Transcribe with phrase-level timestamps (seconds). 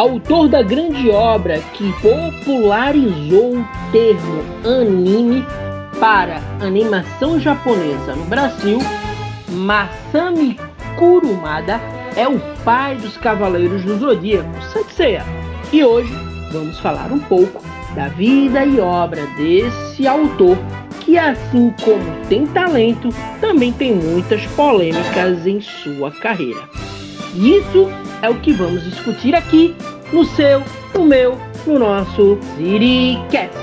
[0.00, 5.44] autor da grande obra que popularizou o termo anime
[5.98, 8.78] para animação japonesa no Brasil,
[9.50, 10.58] Masami
[10.98, 11.78] Kurumada
[12.16, 15.22] é o pai dos Cavaleiros do Zodíaco, Sanseiya.
[15.70, 16.12] E hoje
[16.50, 17.62] vamos falar um pouco
[17.94, 20.56] da vida e obra desse autor
[21.00, 26.62] que, assim como tem talento, também tem muitas polêmicas em sua carreira.
[27.34, 27.86] E isso
[28.22, 29.74] é o que vamos discutir aqui
[30.12, 30.60] no seu,
[30.92, 33.60] no meu, no nosso CityCast.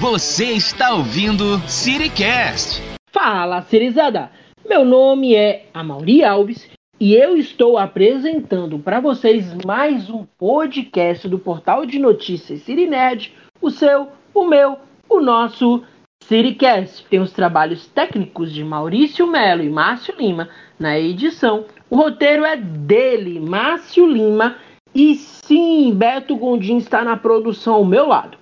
[0.00, 2.80] Você está ouvindo CityCast.
[3.10, 4.30] Fala, Cirizada!
[4.68, 6.68] Meu nome é Amauri Alves
[7.00, 13.70] e eu estou apresentando para vocês mais um podcast do portal de notícias Cirinerd, o
[13.70, 15.82] seu, o meu, o nosso
[16.24, 17.04] CityCast.
[17.08, 21.66] Tem os trabalhos técnicos de Maurício Melo e Márcio Lima na edição.
[21.88, 24.56] O roteiro é dele, Márcio Lima,
[24.94, 28.38] e sim, Beto Gondim está na produção ao meu lado.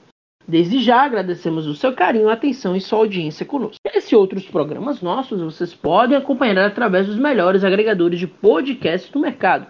[0.47, 3.79] Desde já agradecemos o seu carinho, atenção e sua audiência conosco.
[3.85, 9.21] Esse e outros programas nossos vocês podem acompanhar através dos melhores agregadores de podcast do
[9.21, 9.67] mercado,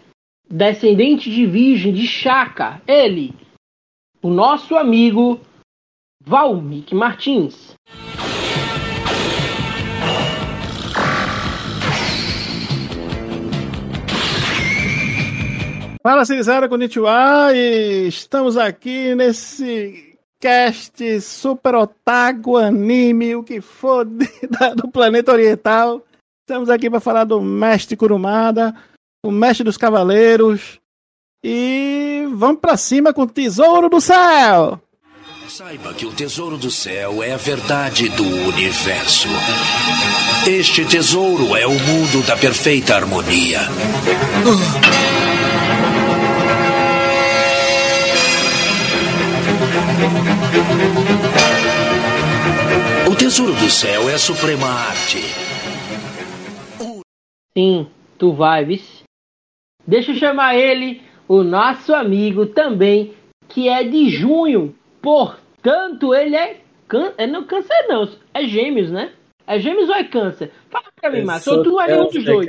[0.51, 2.83] descendente de virgem de Chaka.
[2.87, 3.35] Ele,
[4.23, 5.41] o nosso amigo
[6.25, 7.75] Valmik Martins.
[16.01, 24.05] Fala, Cirizada, konnichiwa, e estamos aqui nesse cast super otaku, anime, o que for
[24.77, 26.03] do planeta oriental.
[26.41, 28.75] Estamos aqui para falar do Mestre Kurumada,
[29.25, 30.81] o Mestre dos Cavaleiros,
[31.43, 34.81] e vamos para cima com o Tesouro do Céu!
[35.49, 39.29] Saiba que o tesouro do céu é a verdade do universo.
[40.47, 43.61] Este tesouro é o mundo da perfeita harmonia.
[53.11, 55.23] O tesouro do céu é a suprema arte.
[57.55, 59.03] Sim, tu vai, vice.
[59.87, 63.15] Deixa eu chamar ele, o nosso amigo também,
[63.49, 64.75] que é de junho.
[65.01, 67.13] Portanto, ele é, can...
[67.17, 69.13] é não câncer não, é gêmeos, né?
[69.47, 70.53] É gêmeos ou é câncer?
[70.71, 72.49] Fala pra mim, Márcio, ou tu é dos dois.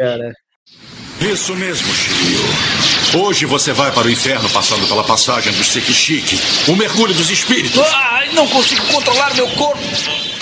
[1.19, 3.23] Isso mesmo, Shiryu.
[3.25, 6.35] Hoje você vai para o inferno passando pela passagem do Sekishiki,
[6.71, 7.79] o mergulho dos espíritos.
[7.93, 10.32] Ai, não consigo controlar meu corpo.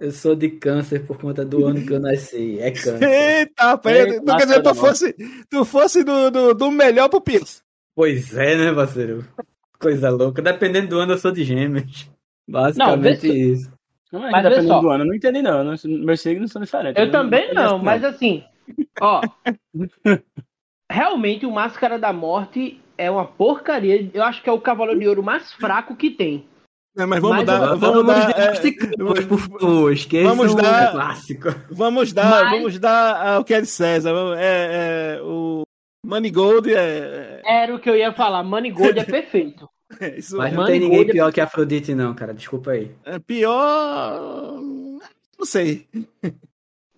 [0.00, 2.58] Eu sou de câncer por conta do ano que eu nasci.
[2.60, 3.02] É câncer.
[3.02, 5.16] Eita, rapaz, É, tu, quer dizer, tu fosse,
[5.50, 7.42] tu fosse do, do, do melhor pro pior.
[7.94, 9.24] Pois é, né, parceiro?
[9.78, 10.40] Coisa louca.
[10.40, 12.08] Dependendo do ano, eu sou de gêmeos.
[12.48, 13.72] Basicamente Não, isso.
[14.12, 14.80] Não, mas dependendo só.
[14.80, 15.64] do ano, eu não entendi não.
[15.64, 17.02] não meus signos são diferentes.
[17.02, 18.44] Eu também não, conheço, mas assim,
[19.00, 19.20] ó.
[20.90, 24.08] realmente o Máscara da Morte é uma porcaria.
[24.14, 26.46] Eu acho que é o Cavaleiro de Ouro mais fraco que tem.
[26.98, 29.92] É, mas vamos Mas dar, vamos dar, é, por favor.
[29.92, 31.54] Esqueçam vamos dar- clássico.
[31.70, 34.12] vamos dar, Mas- vamos dar o que é de César.
[34.36, 35.62] É, é, o
[36.04, 38.42] Manigold é, Era o que eu ia falar.
[38.42, 39.68] Moneygold é perfeito.
[40.00, 40.36] é isso.
[40.36, 42.34] Mas é não tem ninguém Golden- pior que Afrodite, não, cara.
[42.34, 42.90] Desculpa aí.
[43.04, 44.58] É pior.
[45.38, 45.86] Não sei.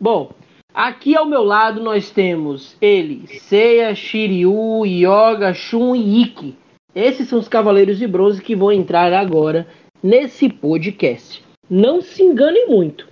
[0.00, 0.32] Bom,
[0.73, 6.56] aqui ao meu lado nós temos ele, Seiya, Shiryu, Yoga, Shun e Ikki.
[6.94, 9.69] Esses são os Cavaleiros de Bronze que vão entrar agora
[10.02, 11.43] nesse podcast.
[11.69, 13.08] Não se enganem muito.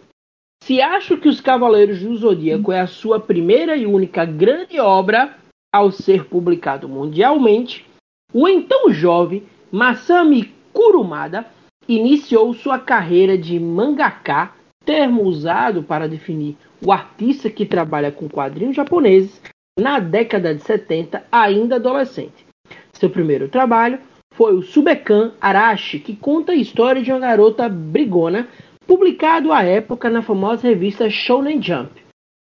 [0.63, 5.37] Se acham que os Cavaleiros do Zodíaco é a sua primeira e única grande obra,
[5.73, 7.87] ao ser publicado mundialmente,
[8.33, 11.47] o então jovem Masami Kurumada
[11.87, 14.53] iniciou sua carreira de mangaka,
[14.85, 19.41] termo usado para definir o artista que trabalha com quadrinhos japoneses
[19.79, 22.47] na década de 70, ainda adolescente.
[22.93, 24.01] Seu primeiro trabalho
[24.39, 28.47] foi o Subekan Arashi, que conta a história de uma garota brigona,
[28.87, 32.01] publicado à época na famosa revista Shonen Jump.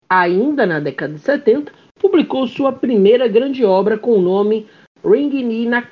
[0.10, 4.68] Ainda na década de 70, publicou sua primeira grande obra com o nome
[5.02, 5.90] Ring ni na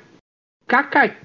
[0.66, 1.16] Kaka...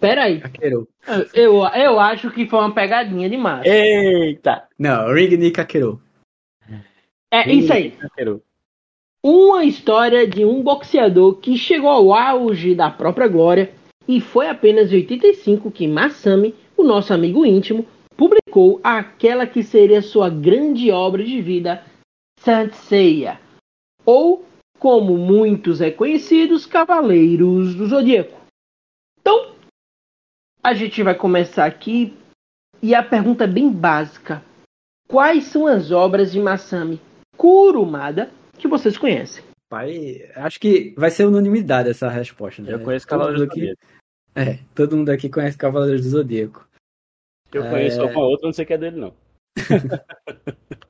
[0.00, 0.88] Peraí, Kakeru.
[1.34, 3.66] eu, eu acho que foi uma pegadinha demais.
[3.66, 4.68] Eita!
[4.78, 6.00] Não, Ring ni Kakeru.
[7.30, 7.90] É isso aí.
[7.90, 8.42] Kakeru.
[9.22, 14.92] Uma história de um boxeador que chegou ao auge da própria glória e foi apenas
[14.92, 21.24] em 85 que Masami, o nosso amigo íntimo, publicou aquela que seria sua grande obra
[21.24, 21.84] de vida,
[22.40, 23.40] Saint Seiya,
[24.04, 24.44] ou,
[24.78, 28.40] como muitos é conhecidos, Cavaleiros do Zodíaco.
[29.20, 29.52] Então,
[30.62, 32.14] a gente vai começar aqui
[32.82, 34.42] e a pergunta é bem básica.
[35.08, 37.00] Quais são as obras de Masami
[37.36, 39.44] Kurumada que vocês conhecem?
[39.72, 42.60] Pai, acho que vai ser unanimidade essa resposta.
[42.60, 42.74] Né?
[42.74, 43.48] Eu conheço Cavaleiros do.
[43.48, 43.80] Zodíaco.
[44.34, 46.68] É, todo mundo aqui conhece Cavaleiros do Zodíaco.
[47.50, 48.04] Eu conheço É.
[48.04, 49.14] uma outra, não sei que é dele, não.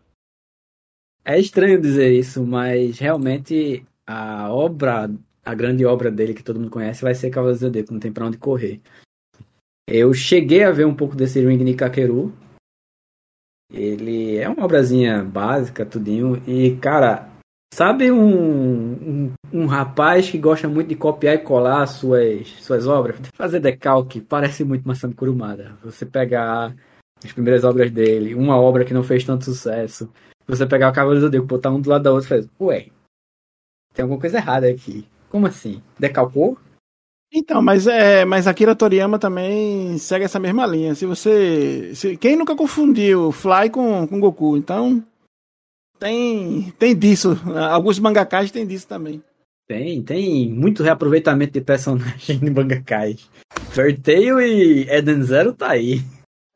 [1.24, 5.08] É estranho dizer isso, mas realmente a obra,
[5.44, 8.12] a grande obra dele que todo mundo conhece vai ser Cavaleiros do Zodíaco, não tem
[8.12, 8.80] pra onde correr.
[9.88, 12.36] Eu cheguei a ver um pouco desse Ring ni Kakeru.
[13.72, 16.42] Ele é uma obrazinha básica, tudinho.
[16.48, 17.31] E, cara,
[17.72, 23.16] sabe um, um, um rapaz que gosta muito de copiar e colar suas, suas obras?
[23.34, 25.76] Fazer decalque, parece muito Masami Kurumada.
[25.82, 26.74] Você pegar
[27.24, 30.10] as primeiras obras dele, uma obra que não fez tanto sucesso,
[30.46, 32.86] você pegar o Cavaleiro do Zodíaco, botar um do lado da outra e fazer, ué,
[33.94, 35.06] tem alguma coisa errada aqui.
[35.28, 35.80] Como assim?
[35.98, 36.58] Decalcou?
[37.34, 40.94] Então, mas é, mas Akira Toriyama também segue essa mesma linha.
[40.94, 44.56] Se você, se- quem nunca confundiu Fly com, com Goku?
[44.56, 45.02] Então
[46.02, 47.38] tem tem disso.
[47.70, 49.22] Alguns mangakas têm disso também.
[49.68, 53.30] Tem, tem muito reaproveitamento de personagem de Bangakais.
[53.70, 56.02] Fairy Tail e Eden Zero tá aí.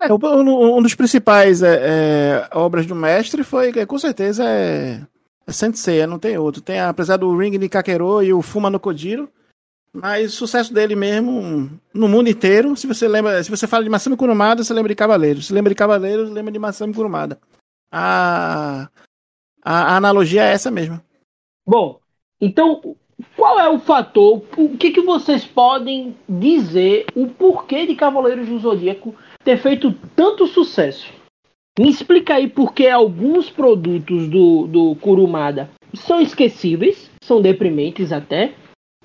[0.02, 5.00] É, um, um dos principais é, é, obras do mestre foi, é, com certeza, é,
[5.46, 6.60] é Saint Seiya, não tem outro.
[6.60, 9.30] Tem, apesar do Ring de Kakero e o Fuma no Kojiro,
[9.94, 13.88] mas o sucesso dele mesmo no mundo inteiro, se você lembra, se você fala de
[13.88, 15.46] Masami Kurumada, você lembra de Cavaleiros.
[15.46, 17.38] Se lembra de Cavaleiros, lembra de Masami Kurumada.
[17.90, 18.90] A,
[19.66, 21.00] a, a analogia é essa mesmo.
[21.66, 21.98] Bom,
[22.40, 22.80] então
[23.34, 24.42] qual é o fator?
[24.56, 30.46] O que, que vocês podem dizer o porquê de Cavaleiros do Zodíaco ter feito tanto
[30.46, 31.12] sucesso?
[31.78, 38.54] Me explica aí por que alguns produtos do, do Kurumada são esquecíveis, são deprimentes até,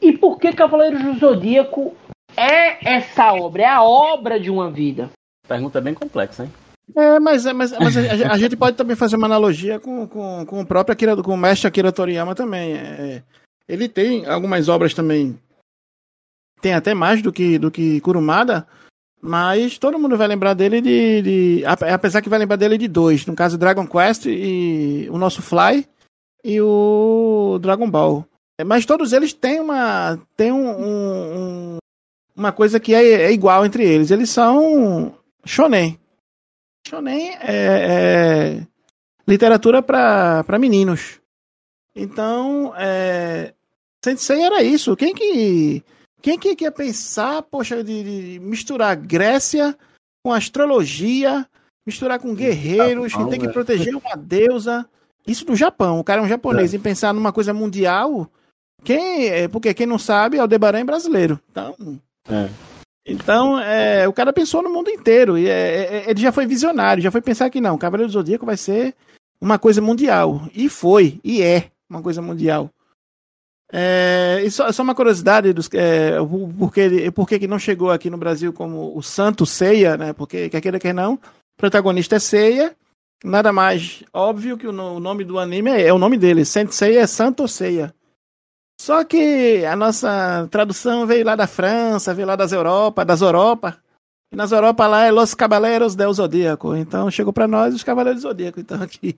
[0.02, 1.96] e por que Cavaleiros do Zodíaco
[2.38, 5.10] é essa obra, é a obra de uma vida.
[5.48, 6.52] Pergunta bem complexa, hein?
[6.96, 10.46] É, mas, é, mas, mas a, a gente pode também fazer uma analogia com, com,
[10.46, 12.74] com o próprio Akira, com o mestre Akira Toriyama também.
[12.74, 13.24] É,
[13.68, 15.40] ele tem algumas obras também,
[16.62, 18.68] tem até mais do que, do que Kurumada,
[19.22, 22.88] mas todo mundo vai lembrar dele de, de- ape- Apesar que vai lembrar dele de
[22.88, 25.88] dois, no caso Dragon Quest e o nosso Fly
[26.44, 28.26] e o Dragon Ball.
[28.60, 30.70] É, Mas todos eles têm uma, têm um-
[31.76, 31.78] um-
[32.36, 34.10] uma coisa que é, é igual entre eles.
[34.12, 35.14] Eles são
[35.46, 35.98] shonen.
[36.88, 38.68] Shonen é, é
[39.28, 41.20] literatura para meninos.
[41.96, 43.54] Então, é,
[44.04, 44.96] Sensei era isso.
[44.96, 45.84] Quem que
[46.22, 49.76] quem que quer pensar, poxa, de, de misturar Grécia
[50.24, 51.48] com astrologia,
[51.86, 53.52] misturar com guerreiros, que tem que é.
[53.52, 54.88] proteger uma deusa?
[55.26, 56.00] Isso do Japão.
[56.00, 56.74] O cara é um japonês.
[56.74, 58.30] Em pensar numa coisa mundial,
[58.84, 61.40] quem, é, porque quem não sabe, Aldebaran é brasileiro.
[61.52, 61.76] Então,
[62.30, 62.71] É.
[63.06, 65.38] então, é, o cara pensou no mundo inteiro.
[65.38, 65.52] E é,
[66.08, 68.96] é, ele já foi visionário, já foi pensar que não, Cavaleiro do Zodíaco vai ser
[69.40, 70.42] uma coisa mundial.
[70.54, 72.70] E foi, e é uma coisa mundial.
[73.74, 76.18] É, e só, só uma curiosidade dos, é,
[76.60, 80.14] porque, ele- por que não chegou aqui no Brasil como o Santo Ceia, né?
[80.14, 81.20] Porque, quer queira, quer não, o
[81.58, 82.76] protagonista é Ceia.
[83.24, 86.44] Nada mais óbvio que o, o nome do anime é, é o nome dele.
[86.44, 87.94] Saint Seiya é Santo Ceia.
[88.82, 93.78] Só que a nossa tradução veio lá da França, veio lá das Europa, das Europa.
[94.34, 96.76] E nas Europa lá é Los Cavaleiros del Zodíaco.
[96.76, 98.60] Então chegou pra nós os Cavaleiros do Zodíaco.
[98.60, 99.16] Então aqui.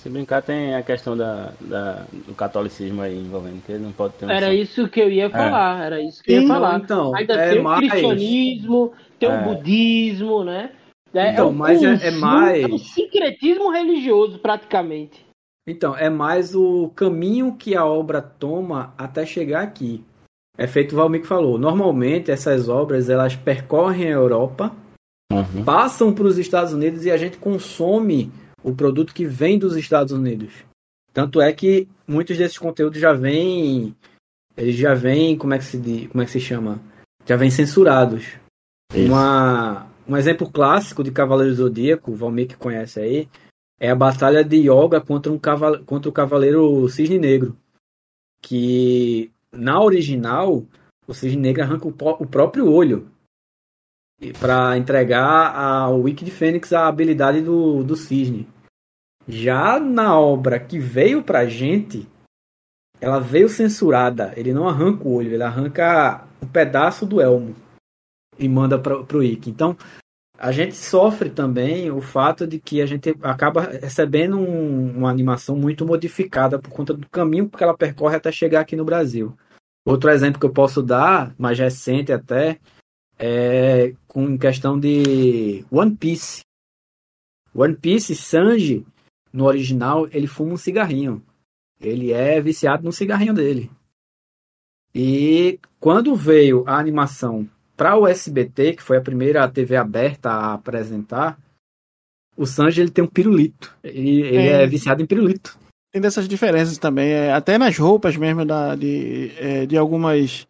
[0.00, 4.14] Se brincar, tem a questão da, da- do catolicismo aí envolvendo, que ele não pode
[4.14, 6.78] ter um Era isso que eu ia falar, era isso que eu ia Sim, falar.
[6.80, 7.80] Então, Ainda é tem o mais.
[7.90, 9.34] cristianismo, tem É.
[9.34, 10.70] o budismo, né?
[11.12, 15.22] É, Então, um mas é- é mais- é um sincretismo religioso, praticamente.
[15.66, 20.04] Então, é mais o caminho que a obra toma até chegar aqui.
[20.58, 21.58] É feito o Valmir que falou.
[21.58, 24.74] Normalmente essas obras elas percorrem a Europa,
[25.32, 25.64] Uhum.
[25.64, 28.30] passam para os Estados Unidos e a gente consome
[28.62, 30.52] o produto que vem dos Estados Unidos.
[31.12, 33.96] Tanto é que muitos desses conteúdos já vêm,
[34.56, 36.80] eles já vêm, como é que se como é que se chama?
[37.26, 38.26] Já vêm censurados.
[38.94, 43.28] Uma, um exemplo clássico de Cavaleiro Zodíaco, o Valmir que conhece aí,
[43.78, 45.38] é a batalha de Yoga contra, um
[45.84, 47.56] contra o Cavaleiro Cisne Negro.
[48.40, 50.64] Que na original,
[51.06, 53.10] o Cisne Negro arranca o, o próprio olho
[54.38, 58.48] para entregar ao Wiki de Fênix a habilidade do, do Cisne.
[59.26, 62.08] Já na obra que veio pra gente,
[63.00, 64.32] ela veio censurada.
[64.36, 67.54] Ele não arranca o olho, ele arranca um pedaço do elmo
[68.38, 69.50] e manda para pro Wiki.
[69.50, 69.76] Então,
[70.42, 75.54] a gente sofre também o fato de que a gente acaba recebendo um- uma animação
[75.54, 79.38] muito modificada por conta do caminho que ela percorre até chegar aqui no Brasil.
[79.86, 82.58] Outro exemplo que eu posso dar, mais recente até,
[83.16, 86.40] é com questão de One Piece.
[87.54, 88.84] One Piece, Sanji,
[89.32, 91.22] no original, ele fuma um cigarrinho.
[91.80, 93.70] Ele é viciado no cigarrinho dele.
[94.92, 97.48] E quando veio a animação
[97.82, 101.36] para o SBT, que foi a primeira TV aberta a apresentar,
[102.36, 103.76] o Sanji ele tem um pirulito.
[103.82, 104.62] Ele, ele É.
[104.62, 105.58] é viciado em pirulito.
[105.90, 110.46] Tem dessas diferenças também, é, até nas roupas mesmo da, de, é, de algumas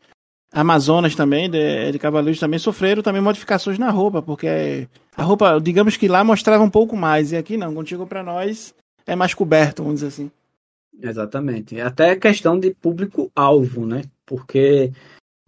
[0.53, 4.87] Amazonas também, de, de Cavaleiros também sofreram também modificações na roupa, porque
[5.17, 8.23] a roupa, digamos que lá mostrava um pouco mais, e aqui não, quando chegou pra
[8.23, 8.75] nós
[9.07, 10.31] é mais coberto, vamos dizer assim.
[11.01, 11.81] Exatamente.
[11.81, 14.03] Até questão de público-alvo, né?
[14.27, 14.93] Porque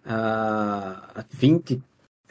[0.07, 1.81] a 20,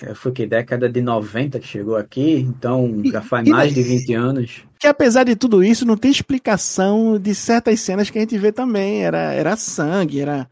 [0.02, 3.82] eh, foi que década de 90 que chegou aqui, então já faz e- mais de
[3.82, 4.64] 20 anos.
[4.80, 8.52] Que apesar de tudo isso, não tem explicação de certas cenas que a gente vê
[8.52, 10.48] também, era, era sangue, era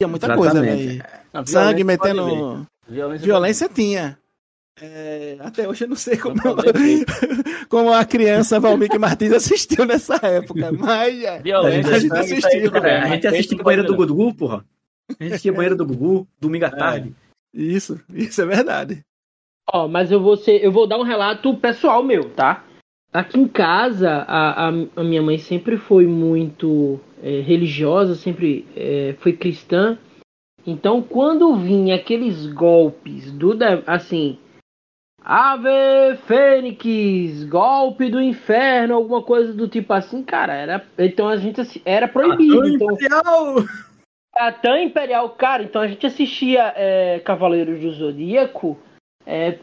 [0.00, 0.86] tinha muita coisa, Exatamente.
[0.86, 1.04] velho.
[1.32, 4.18] Não, Sangue metendo Violência, violência tinha.
[4.80, 6.54] É, até hoje eu não sei como, Não
[7.70, 12.70] como a criança Valmir Martins assistiu nessa época, mas é, Violência, a gente assistiu.
[12.70, 13.26] tá É, a gente
[13.62, 14.64] banheiro pode do Gugu, porra.
[15.08, 17.14] A gente assistia banheiro do Gugu, domingo à tarde.
[17.54, 19.02] Isso, isso é verdade.
[19.72, 22.64] Ó, mas eu vou ser, eu vou dar um relato pessoal meu, tá?
[23.12, 29.14] Aqui em casa, a, a, a minha mãe sempre foi muito é, religiosa, sempre é,
[29.20, 29.98] foi cristã.
[30.66, 34.38] Então, quando vinha aqueles golpes do assim,
[35.22, 41.60] Ave Fênix, golpe do inferno, alguma coisa do tipo assim, cara, era então a gente
[41.60, 42.66] assi- era proibido.
[42.66, 42.88] Então,
[44.36, 48.76] Satã Imperial, cara, então a gente assistia é, Cavaleiros do Zodíaco
[49.24, 49.58] é,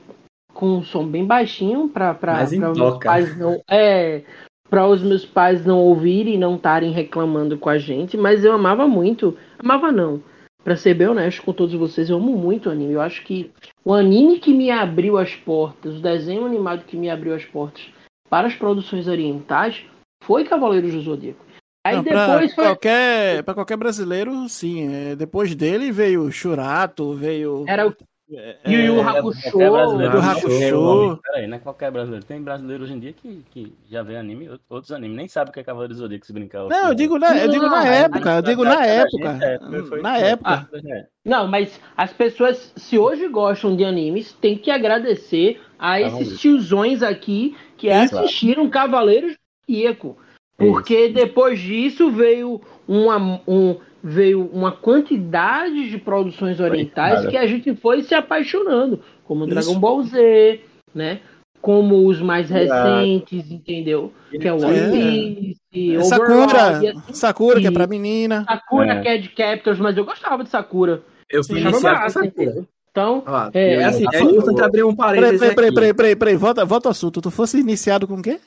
[0.53, 3.10] com um som bem baixinho pra, pra, Mas pra os meus toca.
[3.10, 3.62] pais não.
[3.70, 4.24] É.
[4.70, 8.53] Pra os meus pais não ouvirem e não estarem reclamando com a gente, mas eu
[8.53, 9.38] amava muito.
[9.60, 10.24] Amava não.
[10.63, 12.94] Pra ser bem honesto com todos vocês, eu amo muito o anime.
[12.94, 13.51] Eu acho que
[13.86, 17.84] o anime que me abriu as portas, o desenho animado que me abriu as portas
[18.30, 19.86] para as produções orientais
[20.24, 21.46] foi Cavaleiros do Zodíaco.
[21.86, 22.63] Aí Não, pra, depois foi.
[22.66, 24.94] qualquer, pra qualquer brasileiro, sim.
[24.94, 27.66] é, depois dele veio Churato, veio.
[27.68, 27.94] Era o
[28.36, 29.58] é, Yu Yu é, Hakusho.
[29.58, 31.20] Não, Hakusho.
[31.22, 32.25] Peraí, não é qualquer brasileiro.
[32.25, 35.54] Tem brasileiro hoje em dia que, que já vê anime, outros animes, nem sabe o
[35.54, 36.68] que é Cavaleiro do Zodíaco se brincar.
[36.68, 39.40] Não, eu digo na, eu digo na época, eu digo na época.
[39.42, 40.70] É, Na época.
[40.74, 41.06] É.
[41.25, 46.40] Não, mas as pessoas, se hoje gostam de animes, tem que agradecer a Tá esses
[46.40, 50.18] tiozões aqui que assistiram Cavaleiros do Zodíaco.
[50.57, 57.29] Porque depois disso veio uma, um, veio uma quantidade de produções orientais cara.
[57.29, 59.53] que a gente foi se apaixonando, como Isso.
[59.53, 60.62] Dragon Ball Z,
[60.93, 61.22] né?
[61.62, 64.12] Como os mais recentes, entendeu?
[64.29, 64.91] Que é o One É.
[64.91, 68.43] Piece, É Sakura, assim, Sakura, que é pra menina.
[68.43, 69.01] Sakura É.
[69.01, 71.01] Cad Captors, mas eu gostava de Sakura.
[71.29, 72.67] Eu fui iniciado com entendeu?
[72.91, 76.36] Então, Ó, É, é assim, é importante abrir um parênteses peraí, peraí, peraí, peraí, peraí,
[76.36, 77.22] volta, volta ao assunto.
[77.22, 78.39] Tu fosse iniciado com o quê?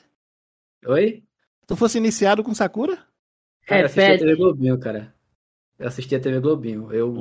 [0.85, 1.21] Oi?
[1.67, 2.97] Tu fosse iniciado com Sakura?
[3.67, 4.17] Cara, eu assisti a.
[4.17, 5.13] TV Globinho, cara.
[5.77, 6.91] Eu assisti a TV Globinho.
[6.91, 7.13] Eu,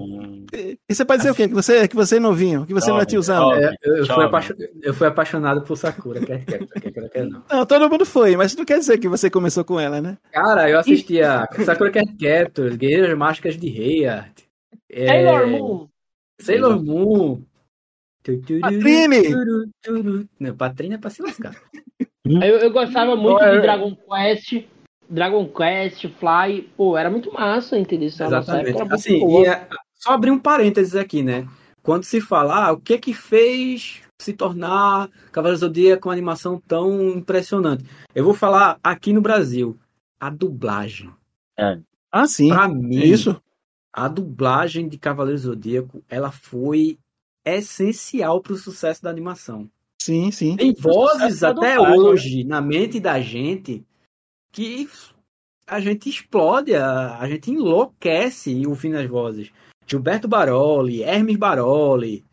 [0.55, 1.47] E você pode dizer o quê?
[1.49, 3.50] Que você, que você é novinho, que você não é Jovem, tiozão.
[3.50, 3.65] jovem.
[3.65, 4.69] é, eu, eu fui Jovem.
[4.83, 7.45] eu fui apaixonado por Sakura, quer quer, quer, quer, quer não.
[7.50, 10.17] Não, todo mundo foi, mas não quer dizer que você começou com ela, né?
[10.33, 14.43] Cara, eu assistia Sakura Cat Captors, Guerreiras Mágicas de Heart,
[14.88, 15.88] é, Sailor Moon.
[16.41, 17.43] Sailor Moon.
[18.61, 19.23] Patrine!
[20.41, 21.55] Não, Patrine é pra se lascar.
[22.26, 23.56] Eu, eu gostava muito é?
[23.56, 24.64] de Dragon Quest.
[25.09, 26.62] Dragon Quest, Fly.
[26.76, 28.09] Pô, era muito massa, entendeu?
[28.09, 28.78] Exatamente.
[28.80, 31.47] época Assim, e é- só abrir um parênteses aqui, né?
[31.83, 36.14] Quando se fala, ah, o que que fez se tornar Cavaleiro do Zodíaco com uma
[36.14, 37.85] animação tão impressionante?
[38.14, 39.78] Eu vou falar aqui no Brasil.
[40.18, 41.11] a dublagem.
[42.11, 42.49] Ah, sim.
[42.49, 43.40] Pra mim, Isso.
[43.92, 46.99] a dublagem de Cavaleiro Zodíaco, ela foi
[47.45, 49.71] essencial pro sucesso da animação.
[50.00, 50.57] Sim, sim.
[50.57, 53.85] Tem vozes da até dublagem, hoje na mente da gente
[54.53, 54.88] que
[55.69, 59.50] a gente explode, a, a gente enlouquece ouvindo as vozes.
[59.87, 62.25] Gilberto Baroli, Hermes Baroli,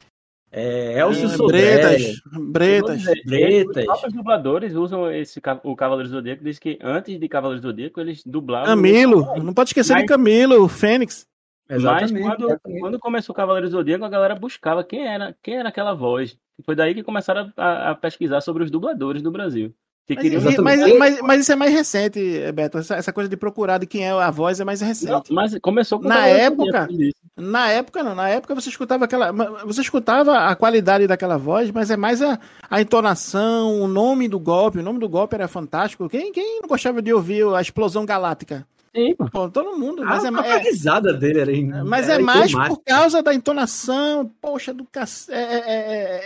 [0.52, 2.22] é, Elcio É, Bretas.
[2.32, 3.04] Bretas.
[3.26, 3.78] Bretas.
[3.78, 7.68] Os próprios dubladores usam esse, o Cavaleiro do Zodíaco, diz que antes de Cavaleiro do
[7.70, 8.68] Zodíaco eles dublavam.
[8.68, 9.26] Camilo.
[9.44, 11.26] Não pode esquecer de Mas- Camilo, Fênix.
[11.68, 12.22] Mas Exatamente.
[12.22, 12.80] quando, exatamente.
[12.82, 16.38] quando começou o Cavaleiro do Zodíaco, a galera buscava quem era, quem era aquela voz.
[16.60, 19.74] E foi daí que começaram a, a pesquisar sobre os dubladores do Brasil.
[20.06, 22.20] Que Mas, queriam mas, mas- mas isso é mais recente,
[22.54, 22.78] Beto.
[22.78, 25.32] Essa, essa coisa de procurar de quem é a voz é mais Não, recente.
[25.32, 26.90] mas começou com o Na época-.
[27.38, 28.14] Na época, não.
[28.14, 29.32] Na época você escutava aquela.
[29.66, 32.38] Você escutava a qualidade daquela voz, mas é mais a,
[32.70, 34.80] a entonação, o nome do golpe.
[34.80, 36.10] O nome do golpe era fantástico.
[36.10, 38.68] Quem, quem não gostava de ouvir a explosão galáctica?
[38.96, 39.28] Sim, pô.
[39.30, 40.04] Pô, todo mundo.
[40.04, 42.76] Ah, Mas a é, própria é, risada dele era em- mas era é mais emblemática.
[42.76, 44.32] por causa da entonação.
[44.40, 45.10] Poxa, do cac...
[45.30, 45.58] é, é,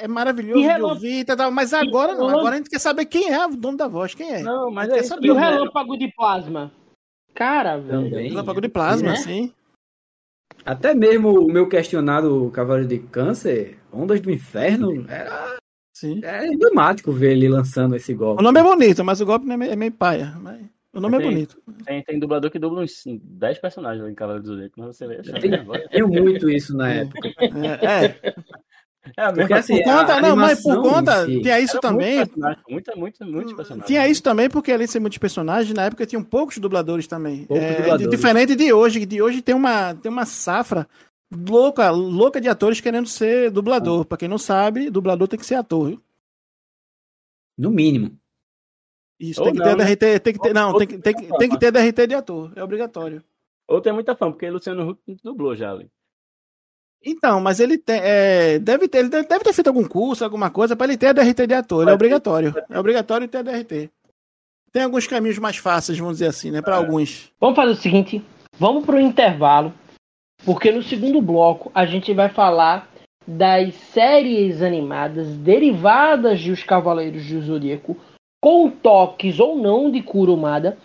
[0.01, 1.19] é- é maravilhoso de ouvir.
[1.19, 2.27] e tal, Mas agora não.
[2.29, 4.13] Agora a gente quer saber quem é o dono da voz.
[4.13, 4.41] Quem é?
[4.43, 6.71] Não, mas Quer é saber E o relâmpago de plasma?
[7.33, 8.09] Cara, velho.
[8.09, 9.15] Relâmpago de plasma, Né?
[9.15, 9.53] sim.
[10.65, 15.57] Até mesmo o meu questionado Cavaleiro de Câncer, Ondas do Inferno, era,
[15.95, 16.19] sim.
[16.21, 18.41] era emblemático ver ele lançando esse golpe.
[18.41, 20.35] O nome é bonito, mas o golpe é meio, é meio paia.
[20.41, 20.59] Mas
[20.97, 21.61] o nome é Tem- bonito.
[21.85, 25.07] Tem, tem dublador que dubla uns 10 personagens lá em Cavaleiro do Zodíaco, mas você
[25.07, 25.21] vê.
[25.21, 25.51] Tem-
[25.91, 27.27] Tinha muito isso na época.
[27.39, 28.35] É, é.
[29.15, 32.17] É Porque assim, Por conta, não, mas por conta, si- tinha isso Era também.
[32.17, 33.87] Muito personagem, muita, muita, muitos personagens.
[33.87, 37.45] Tinha isso também, porque além de ser muitos personagens, na época tinham poucos dubladores também.
[37.45, 38.09] Poucos É, dubladores.
[38.09, 40.85] Diferente de hoje, que de hoje tem uma, tem uma safra
[41.31, 44.03] louca, louca de atores querendo ser dublador.
[44.03, 46.01] Pra quem não sabe, dublador tem que ser ator, viu?
[47.57, 48.11] No mínimo.
[49.19, 49.85] Isso, Ou tem que não, ter né?
[49.95, 52.15] DRT, tem que ter, não, Ou- tem que, tem, que, tem que ter DRT de
[52.15, 53.23] ator, é obrigatório.
[53.67, 55.89] Ou tem muita fama, porque Luciano Huck dublou já ali.
[57.03, 60.75] Então, mas ele tem, é, deve ter, ele deve ter feito algum curso, alguma coisa,
[60.75, 62.53] pra ele ter a DRT de ator, ele é obrigatório.
[62.69, 63.89] É obrigatório ter a DRT.
[64.71, 66.77] Tem alguns caminhos mais fáceis, vamos dizer assim, né, pra É.
[66.77, 67.31] alguns.
[67.39, 68.23] Vamos fazer o seguinte,
[68.59, 69.73] vamos pro intervalo,
[70.45, 72.87] porque no segundo bloco a gente vai falar
[73.25, 77.97] das séries animadas derivadas de Os Cavaleiros do Zodíaco,
[78.41, 80.77] com toques ou não de Kurumada,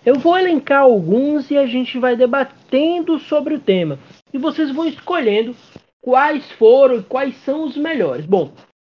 [0.04, 3.98] Eu vou elencar alguns e a gente vai debatendo sobre o tema.
[4.32, 5.56] E vocês vão escolhendo
[6.00, 8.24] quais foram e quais são os melhores.
[8.24, 8.52] Bom,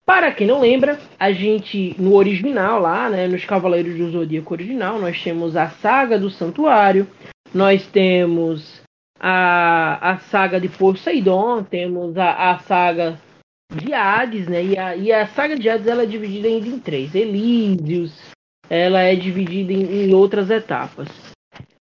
[0.05, 4.99] para quem não lembra, a gente no original lá, né, nos Cavaleiros do Zodíaco original,
[4.99, 7.07] nós temos a saga do Santuário,
[7.53, 8.81] nós temos
[9.19, 13.19] a, a saga de Poseidon, temos a, a saga
[13.73, 14.63] de Hades, né?
[14.63, 17.13] E a, e a saga de Hades ela é dividida ainda em três.
[17.13, 18.31] Elísios,
[18.69, 21.07] ela é dividida em, em outras etapas.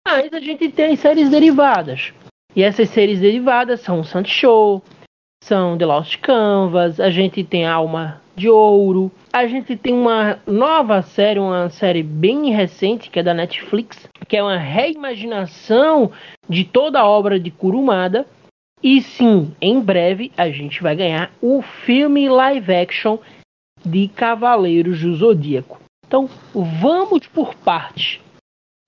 [0.06, 2.13] Mas a gente tem séries derivadas.
[2.56, 4.84] E essas séries derivadas são o Santo Show,
[5.44, 11.02] são The Lost Canvas, a gente tem Alma de Ouro, a gente tem uma nova
[11.02, 16.12] série, uma série bem recente que é da Netflix, que é uma reimaginação
[16.50, 18.26] de toda a obra de Kurumada.
[18.82, 23.18] E sim, em breve a gente vai ganhar o filme live action
[23.86, 25.80] de Cavaleiros do Zodíaco.
[26.08, 28.22] Então, vamos por parte.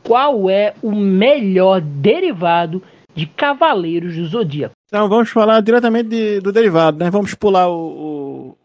[0.03, 2.81] Qual é o melhor derivado
[3.13, 4.74] de Cavaleiros do Zodíaco?
[4.95, 7.09] Então vamos falar diretamente de- do derivado, né?
[7.09, 8.55] Vamos pular o,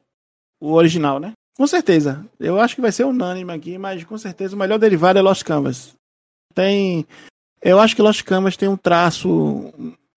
[0.61, 1.33] o, o original, né?
[1.57, 2.25] Com certeza.
[2.39, 5.43] Eu acho que vai ser unânime aqui, mas com certeza o melhor derivado é Lost
[5.43, 5.93] Canvas.
[6.55, 7.05] Tem.
[7.61, 9.29] Eu acho que Lost Canvas tem um traço.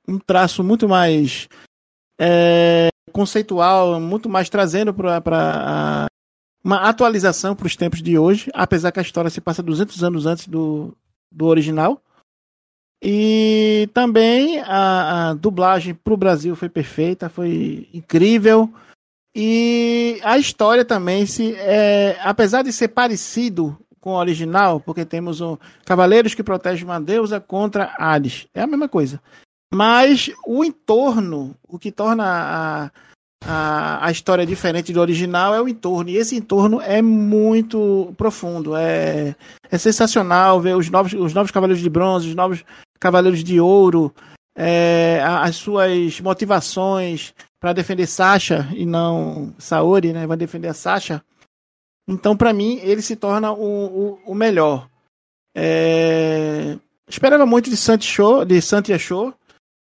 [0.07, 1.49] Um traço muito mais
[2.21, 6.05] é, conceitual, muito mais trazendo para
[6.63, 10.27] uma atualização para os tempos de hoje, apesar que a história se passa 200 anos
[10.27, 10.95] antes do,
[11.31, 11.99] do original.
[13.05, 18.73] E também a, a dublagem para o Brasil foi perfeita, foi incrível.
[19.35, 25.41] E a história também, se, é, apesar de ser parecido com o original, porque temos
[25.41, 29.19] um Cavaleiros que protegem uma deusa contra Hades, é a mesma coisa.
[29.73, 32.91] Mas o entorno, o que torna a,
[33.45, 36.09] a, a história diferente do original é o entorno.
[36.09, 38.77] E esse entorno é muito profundo.
[38.77, 39.35] É,
[39.69, 42.63] é sensacional ver os novos, os novos Cavaleiros de Bronze, os novos
[43.03, 44.15] Cavaleiros de Ouro,
[44.55, 50.25] é, as suas motivações para defender Sasha e não Saori, né?
[50.25, 51.21] Vai defender a Sasha.
[52.07, 54.89] Então, para mim, ele se torna o, o, o melhor.
[55.53, 56.77] É...
[57.07, 59.33] Esperava muito de Santi Show, de Santia Show,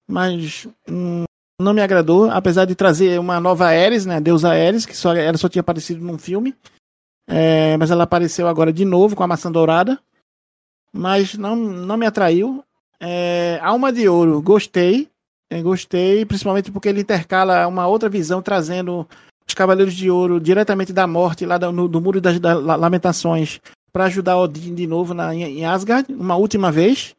[0.08, 1.24] mas hum,
[1.60, 5.38] não me agradou, apesar de trazer uma nova Ares, né, deusa Ares, que só, ela
[5.38, 6.56] só tinha aparecido num filme.
[7.28, 10.00] É, mas ela apareceu agora de novo com a maçã dourada.
[10.94, 12.64] Mas não, não me atraiu.
[13.02, 15.10] É, Alma de Ouro, gostei.
[15.50, 19.08] É, gostei, principalmente porque ele intercala uma outra visão, trazendo
[19.48, 23.62] os Cavaleiros de Ouro diretamente da morte, lá do, do Muro das, Lamentações,
[23.94, 27.16] para ajudar Odin de novo na, em Asgard, uma última vez.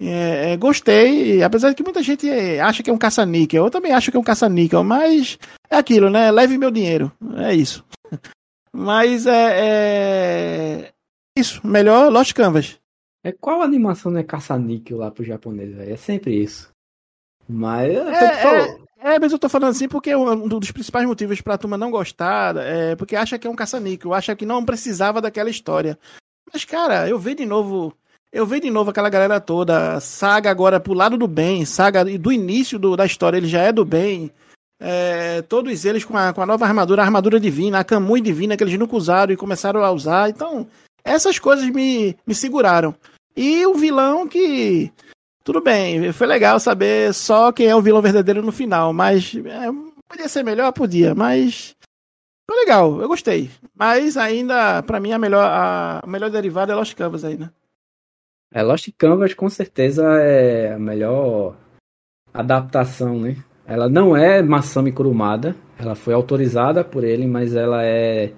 [0.00, 3.64] É, é, gostei, apesar de que muita gente acha que é um caça-níquel.
[3.64, 5.36] Eu também acho que é um caça-níquel, mas
[5.68, 6.30] é aquilo, né?
[6.30, 7.10] Leve meu dinheiro.
[7.36, 7.84] É isso.
[8.70, 10.92] Mas é, é.
[11.36, 11.66] Isso.
[11.66, 12.78] Melhor Lost Canvas.
[13.22, 15.74] É qual animação não é caça-níquel lá pro japonês?
[15.74, 15.92] Véio?
[15.92, 16.70] É sempre isso.
[17.48, 17.94] Mas.
[17.94, 21.78] É, é, é, mas eu tô falando assim porque um dos principais motivos pra turma
[21.78, 25.98] não gostar é porque acha que é um caça-níquel, acha que não precisava daquela história.
[26.52, 27.94] Mas, cara, eu vi de novo
[28.30, 32.30] eu vejo de novo aquela galera toda, Saga agora pro lado do bem, Saga do
[32.30, 34.30] início do, da história ele já é do bem.
[34.80, 38.56] É, todos eles com a, com a nova armadura, a armadura divina, a Kamui divina
[38.56, 40.28] que eles nunca usaram e começaram a usar.
[40.28, 40.66] Então,
[41.04, 42.94] essas coisas me, me seguraram.
[43.36, 44.92] E o vilão que.
[45.44, 49.66] Tudo bem, foi legal saber só quem é o vilão verdadeiro no final, mas é,
[50.06, 51.74] podia ser melhor, podia, mas
[52.50, 53.50] foi legal, eu gostei.
[53.74, 57.50] Mas ainda, para mim, a melhor, a, a melhor derivada é Lost Canvas aí, né?
[58.52, 61.56] É, Lost Canvas com certeza é a melhor
[62.32, 63.36] adaptação, né?
[63.66, 68.32] Ela não é Masami Kurumada, ela foi autorizada por ele, mas ela é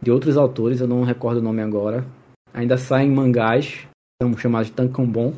[0.00, 2.04] de outros autores, eu não recordo o nome agora.
[2.52, 3.86] Ainda saem mangás,
[4.22, 5.34] são chamados de Tankobon,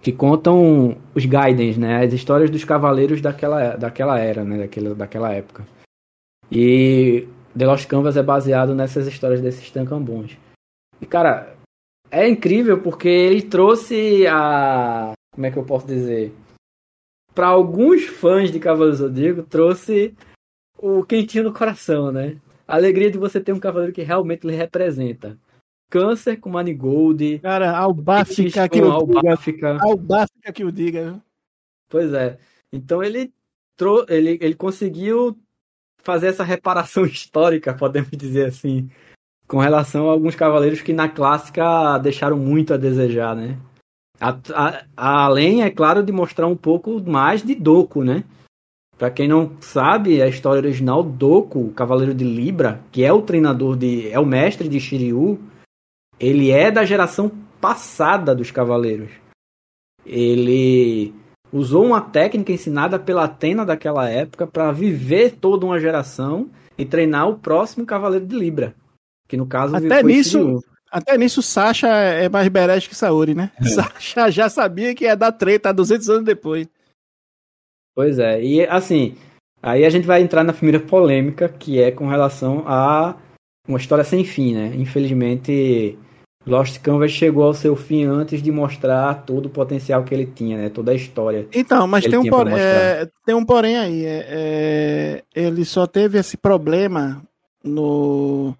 [0.00, 2.04] que contam os Gaidens, né?
[2.04, 4.58] As histórias dos cavaleiros daquela, daquela era, né?
[4.58, 5.66] Daquela, daquela época.
[6.50, 7.26] E
[7.56, 10.36] The Lost Canvas é baseado nessas histórias desses Tankobons.
[11.00, 11.56] E, cara,
[12.10, 15.12] é incrível porque ele trouxe a.
[15.32, 16.32] Como é que eu posso dizer?
[17.34, 20.14] Para alguns fãs de Cavaleiro Zodíaco, trouxe
[20.76, 22.36] o quentinho no coração, né?
[22.68, 25.38] A alegria de você ter um cavaleiro que realmente lhe representa.
[25.90, 27.38] Câncer com Manigold.
[27.38, 29.78] Cara, Albáfica que o Albáfica.
[29.80, 31.18] Albáfica que o diga.
[31.88, 32.38] Pois é.
[32.70, 33.32] Então ele,
[33.74, 35.38] trou ele, ele conseguiu
[36.02, 38.90] fazer essa reparação histórica, podemos dizer assim,
[39.46, 43.58] com relação a alguns cavaleiros que na clássica deixaram muito a desejar, né?
[44.20, 48.24] A, a, a, além, é claro, de mostrar um pouco mais de Doku, né?
[48.98, 53.22] Para quem não sabe, a história original, Doku, o Cavaleiro de Libra, que é o
[53.22, 54.10] treinador de.
[54.10, 55.38] é o mestre de Shiryu,
[56.18, 57.30] ele é da geração
[57.60, 59.10] passada dos Cavaleiros.
[60.04, 61.14] Ele
[61.52, 67.28] usou uma técnica ensinada pela Atena daquela época para viver toda uma geração e treinar
[67.28, 68.74] o próximo Cavaleiro de Libra.
[69.28, 73.52] Que no caso até nisso, até nisso Sasha é mais berege que Saori, né?
[73.60, 73.64] É.
[73.68, 76.66] Sasha já sabia que ia dar treta 200 anos depois.
[77.98, 79.16] Pois é, e assim,
[79.60, 83.16] aí a gente vai entrar na primeira polêmica, que é com relação a
[83.66, 84.72] uma história sem fim, né?
[84.76, 85.98] Infelizmente,
[86.46, 90.56] Lost Canvas chegou ao seu fim antes de mostrar todo o potencial que ele tinha,
[90.56, 90.68] né?
[90.68, 91.48] Toda a história.
[91.52, 94.06] Então, mas tem um, porém, é, tem um porém aí.
[94.06, 97.20] É, é, ele só teve esse problema
[97.64, 98.54] no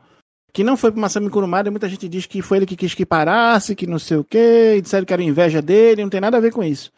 [0.53, 3.07] que não foi pro Masami Kurumada, muita gente diz que foi ele que quis que
[3.07, 6.41] parasse, que não sei o quê, disseram que era inveja dele, não tem nada a
[6.41, 6.91] ver com isso.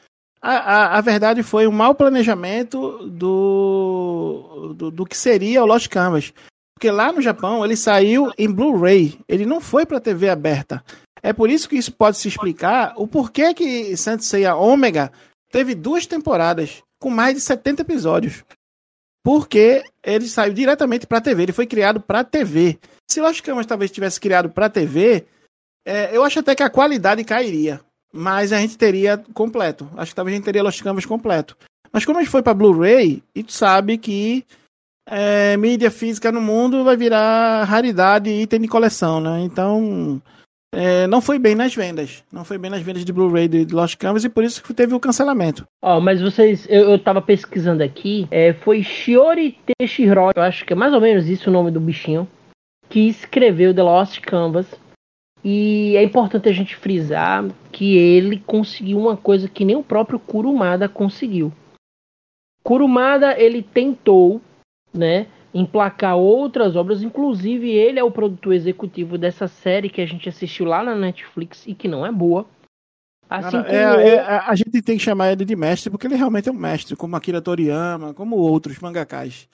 [0.42, 5.88] A, a, a verdade foi um mau planejamento do, do, do, que seria o Lost
[5.88, 6.32] Canvas.
[6.74, 10.82] Porque lá no Japão ele saiu em Blu-ray, ele não foi para TV aberta.
[11.22, 15.12] É por isso que isso pode se explicar o porquê que Saint Seiya Omega
[15.52, 18.42] teve duas temporadas com mais de 70 episódios.
[19.22, 22.78] Porque ele saiu diretamente para TV, ele foi criado para TV.
[23.06, 25.26] Se Lost Canvas talvez tivesse criado para TV,
[25.84, 27.80] é, eu acho até que a qualidade cairia.
[28.12, 29.88] Mas a gente teria completo.
[29.96, 31.56] Acho que talvez a gente teria Lost Canvas completo.
[31.92, 34.44] Mas como a gente foi para Blu-ray, e tu sabe que
[35.08, 39.40] é, mídia física no mundo vai virar raridade e item de coleção, né?
[39.40, 40.22] Então,
[40.72, 42.22] é, não foi bem nas vendas.
[42.32, 44.94] Não foi bem nas vendas de Blu-ray de Lost Canvas e por isso que teve
[44.94, 45.64] o cancelamento.
[45.82, 50.64] Ó, oh, mas vocês, eu, eu tava pesquisando aqui, é, foi Shiori Teshiro, eu acho
[50.64, 52.28] que é mais ou menos isso o nome do bichinho
[52.88, 54.66] que escreveu The Lost Canvas.
[55.42, 60.18] E é importante a gente frisar que ele conseguiu uma coisa que nem o próprio
[60.18, 61.52] Kurumada conseguiu.
[62.62, 64.40] Kurumada ele tentou
[64.92, 67.02] né, emplacar outras obras.
[67.02, 71.66] Inclusive, ele é o produtor executivo dessa série que a gente assistiu lá na Netflix
[71.66, 72.46] e que não é boa.
[73.28, 76.48] Assim Cara, é- é- a gente tem que chamar ele de mestre, porque ele realmente
[76.48, 79.48] é um mestre, como Akira Toriyama, como outros mangakás.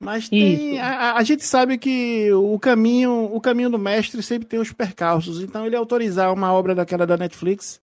[0.00, 4.60] Mas tem, a, a- gente sabe que o caminho, o caminho do mestre sempre tem
[4.60, 5.40] os percalços.
[5.42, 7.80] Então ele autorizar uma obra daquela da Netflix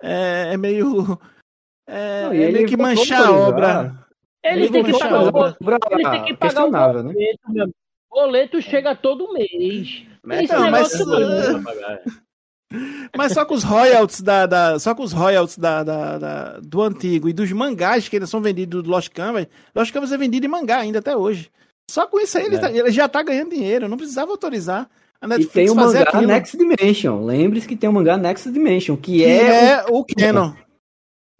[0.00, 1.18] é, é meio
[1.88, 3.86] é, Não, é meio que manchar a autorizar.
[3.86, 4.06] obra.
[4.44, 5.32] Eles Ele têm que pagar a o obra.
[5.32, 5.88] boleto.
[5.90, 7.12] Eles têm que pagar o questionável, né?
[7.12, 7.76] boleto, meu amigo.
[8.10, 10.06] O boleto chega todo mês.
[10.22, 12.16] Mas Esse Não, mas- negócio todo
[12.72, 12.76] é.
[13.16, 16.82] Mas só com os royalties da, da- só com os royalties da, da- da- do
[16.82, 20.46] antigo e dos mangás que ainda são vendidos do Lost Canvas, Lost Canvas é vendido
[20.46, 21.50] em mangá ainda até hoje.
[21.90, 22.58] Só com isso aí ele, É.
[22.58, 24.88] tá- ele já tá ganhando dinheiro, não precisava autorizar
[25.20, 26.26] a E Netflix tem o mangá aquilo.
[26.26, 27.24] Next Dimension.
[27.24, 30.48] Lembre-se que tem o mangá Next Dimension, que, que é, é o Canon.
[30.50, 30.56] o,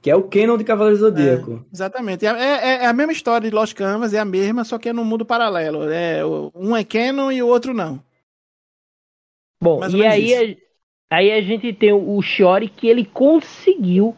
[0.01, 1.67] que é o canon de Cavaleiro Zodíaco.
[1.73, 2.25] Exatamente.
[2.25, 4.93] É, é- é a mesma história de Lost Canvas, é a mesma, só que é
[4.93, 5.91] num mundo paralelo.
[5.91, 6.23] É,
[6.55, 8.01] um é Canon e o outro não.
[9.61, 10.59] Bom, Mais e aí
[11.13, 14.15] aí a gente tem o Shiori que ele conseguiu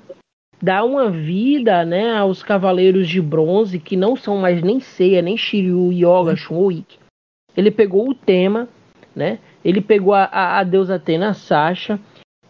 [0.61, 5.37] dar uma vida, né, aos cavaleiros de bronze que não são mais nem Seiya, nem
[5.37, 6.99] Shiryu, Yoga, Shun ou Ikki.
[7.57, 8.69] Ele pegou o tema,
[9.15, 9.39] né?
[9.65, 11.99] Ele pegou a, a, a deusa Atena Sasha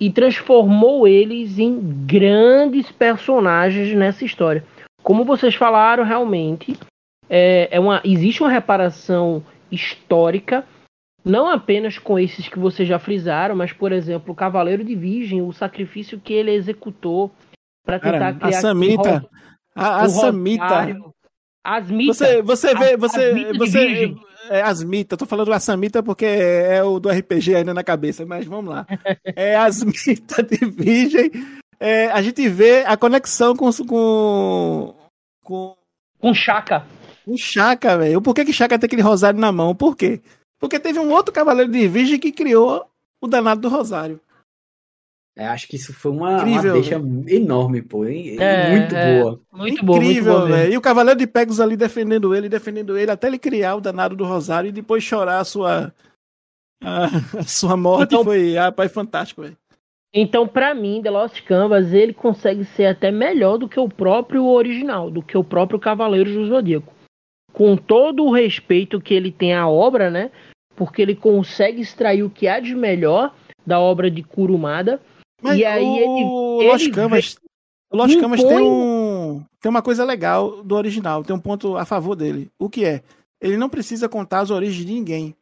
[0.00, 4.64] e transformou eles em grandes personagens nessa história.
[5.02, 6.76] Como vocês falaram, realmente
[7.28, 10.64] é, é uma, existe uma reparação histórica
[11.28, 15.42] não apenas com esses que vocês já frisaram, mas, por exemplo, o Cavaleiro de Virgem,
[15.42, 17.30] o sacrifício que ele executou
[17.84, 19.28] para tentar Cara, a criar Samita, aquele
[19.76, 20.64] a, a Samita.
[20.64, 21.14] rosário.
[21.64, 22.14] Asmita.
[22.14, 24.16] Você, você vê, A- você, de você, virgem.
[24.48, 28.70] é Asmita, tô falando Asmita porque é o do RPG ainda na cabeça, mas vamos
[28.74, 28.86] lá.
[29.36, 31.30] É Asmita de Virgem.
[31.78, 34.94] É, a gente vê a conexão com com
[35.44, 35.74] com
[36.18, 36.84] Com Chaka.
[37.26, 38.22] o Chaka, velho.
[38.22, 39.74] Por que que Chaka tem aquele rosário na mão?
[39.74, 40.20] Por quê?
[40.58, 42.84] Porque teve um outro cavaleiro de Virgem que criou
[43.22, 44.20] o danado do rosário.
[45.36, 46.94] É, acho que isso foi uma, uma Incrível, deixa
[47.28, 48.04] enorme, pô.
[48.04, 48.36] hein?
[48.40, 49.20] É, muito é.
[49.22, 49.40] boa.
[49.52, 50.46] Muito Incrível, mesmo.
[50.48, 50.72] velho.
[50.72, 54.16] E o cavaleiro de Pegasus ali defendendo ele, defendendo ele, até ele criar o danado
[54.16, 55.94] do rosário e depois chorar a sua
[56.82, 57.04] a,
[57.38, 59.56] a sua morte Então- foi, rapaz, fantástico, velho.
[60.12, 64.44] Então, pra mim, The Lost Canvas, ele consegue ser até melhor do que o próprio
[64.46, 66.92] original, do que o próprio Cavaleiro do Zodíaco.
[67.52, 70.30] Com todo o respeito que ele tem à obra, né?
[70.78, 73.34] Porque ele consegue extrair o que há de melhor
[73.66, 75.00] da obra de Kurumada.
[75.42, 77.36] Mas E aí o ele- Lost ele Canvas,
[77.92, 81.84] o impõe- Canvas tem um tem uma coisa legal do original, tem um ponto a
[81.84, 82.48] favor dele.
[82.58, 83.02] O que é?
[83.42, 85.34] Ele não precisa contar as origens de ninguém.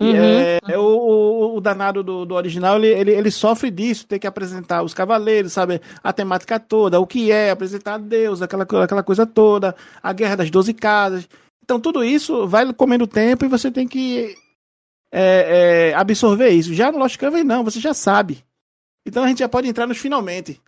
[0.00, 0.14] Uhum.
[0.14, 4.16] é, é o, o- o danado do, do original, ele, ele, ele sofre disso, tem
[4.18, 5.80] que apresentar os cavaleiros, sabe?
[6.04, 10.50] A temática toda, o que é, apresentar Deus, aquela, aquela coisa toda, a guerra das
[10.50, 11.28] 12 casas.
[11.64, 14.36] Então tudo isso vai comendo tempo e você tem que
[15.12, 16.74] é, é, absorver isso.
[16.74, 18.44] Já no Lost Canvas, não, você já sabe.
[19.06, 20.60] Então a gente já pode entrar nos finalmente.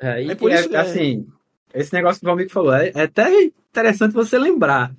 [0.00, 0.78] É, e, É por é- isso, é.
[0.78, 1.26] assim,
[1.74, 4.94] esse negócio que o Valmir falou, é, é até interessante você lembrar.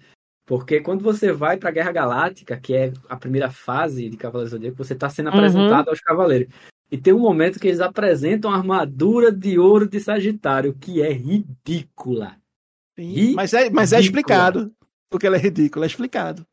[0.45, 4.57] Porque quando você vai pra Guerra Galáctica, que é a primeira fase de Cavaleiros do
[4.57, 5.35] Zodíaco, você tá sendo Uhum.
[5.37, 6.53] apresentado aos Cavaleiros.
[6.91, 11.11] E tem um momento que eles apresentam a armadura de ouro de Sagitário, que é
[11.13, 12.35] ridícula.
[12.99, 14.19] Sim, mas é, mas é ridícula.
[14.19, 14.75] explicado.
[15.09, 16.45] Porque ela é ridícula, é explicado.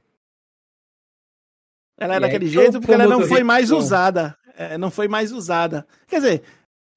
[2.01, 4.37] Ela é daquele jeito porque ela não foi mais usada.
[4.57, 5.87] É, não foi mais usada.
[6.09, 6.43] Quer dizer,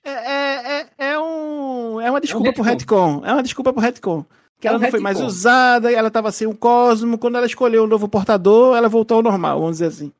[0.03, 3.21] é, é, é, é um, é uma desculpa pro retcon.
[3.25, 4.25] É uma desculpa pro retcon.
[4.59, 7.17] Que É ela um não foi mais usada, ela tava sem o Cosmo.
[7.17, 10.11] Quando ela escolheu o novo portador, ela voltou ao normal, vamos dizer assim.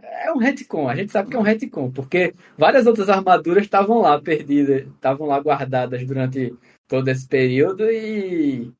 [0.00, 4.00] É um retcon, a gente sabe que é um retcon, porque várias outras armaduras estavam
[4.00, 6.54] lá perdidas, estavam lá guardadas durante
[6.86, 8.70] todo esse período e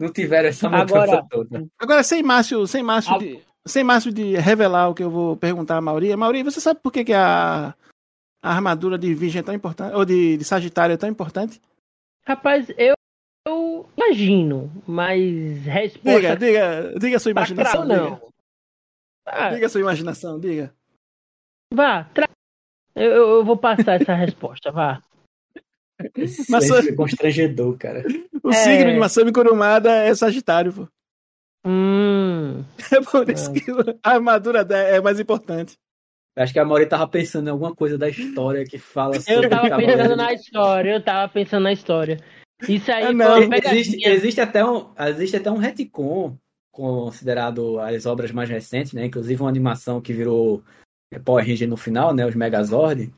[0.00, 1.66] não tiveram essa mudança Agora- toda.
[1.78, 3.18] Agora, sem Márcio, sem Márcio, Ah.
[3.18, 6.14] de, sem Márcio de revelar o que eu vou perguntar a Mauri.
[6.16, 7.74] Mauri, você sabe por que, que a,
[8.42, 11.60] a armadura de Virgem é tão importante, ou de, de Sagitário é tão importante?
[12.26, 12.94] Rapaz, eu,
[13.46, 17.82] eu imagino, mas resposta Diga, diga, diga a sua imaginação.
[17.82, 17.96] Diga.
[17.96, 18.28] não.
[19.26, 20.72] Ah, diga a sua imaginação, diga.
[21.74, 22.28] vá, tra...
[22.94, 25.02] eu, eu vou passar essa resposta, vá.
[26.16, 28.04] Isso, Mas- isso é constrangedor, cara.
[28.42, 28.52] O É.
[28.52, 30.88] signo de Masami Kurumada é Sagitário, pô.
[31.66, 32.25] Hum,
[32.92, 33.64] É por isso que
[34.02, 35.74] a armadura é mais importante.
[36.36, 39.48] Acho que a Mauri tava pensando em alguma coisa da história que fala sobre eu
[39.48, 39.96] tava Cavaleiros.
[39.96, 42.20] pensando na história, eu tava pensando na história.
[42.68, 43.40] Isso aí foi não.
[43.40, 46.36] uma Existe, existe até um, existe até um retcon
[46.70, 49.06] considerado as obras mais recentes, né?
[49.06, 50.62] Inclusive uma animação que virou
[51.24, 52.26] Power Ranger no final, né?
[52.26, 53.10] Os Megazord,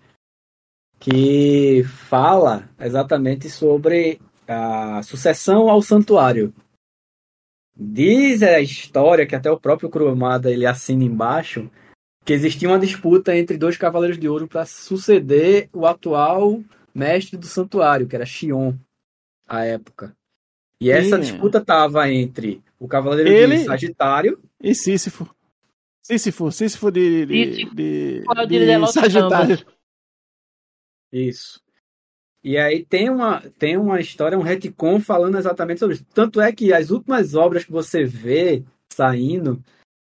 [1.00, 6.54] que fala exatamente sobre a sucessão ao santuário.
[7.80, 11.70] Diz a história que até o próprio Kurumada ele assina embaixo
[12.24, 16.60] que existia uma disputa entre dois cavaleiros de ouro para suceder o atual
[16.94, 18.74] mestre do santuário, que era Xion,
[19.46, 20.14] à época.
[20.80, 21.22] E essa Sim.
[21.22, 25.32] disputa tava entre o cavaleiro Ele- de Sagitário E Sísifo.
[26.04, 27.74] Sísifo, Sísifo de, de, Sísifo.
[27.74, 29.58] de, Fala de de Delos Sagitário.
[31.12, 31.60] Isso.
[32.42, 36.06] E aí tem uma, tem uma história, um retcon falando exatamente sobre isso.
[36.14, 39.62] Tanto é que as últimas obras que você vê saindo,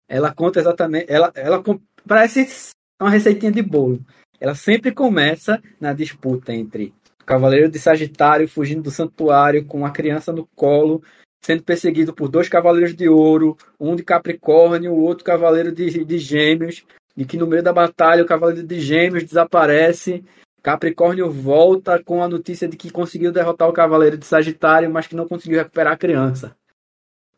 [0.07, 1.11] ela conta exatamente.
[1.11, 1.63] Ela, ela
[2.05, 4.03] parece uma receitinha de bolo.
[4.39, 9.91] Ela sempre começa na disputa entre o Cavaleiro de Sagitário fugindo do santuário com uma
[9.91, 11.01] criança no colo,
[11.41, 16.17] sendo perseguido por dois Cavaleiros de Ouro, um de Capricórnio, o outro Cavaleiro de, de
[16.19, 16.85] Gêmeos,
[17.15, 20.23] e que no meio da batalha o Cavaleiro de Gêmeos desaparece.
[20.67, 25.15] Capricórnio volta com a notícia de que conseguiu derrotar o Cavaleiro de Sagitário, mas que
[25.15, 26.57] não conseguiu recuperar a criança.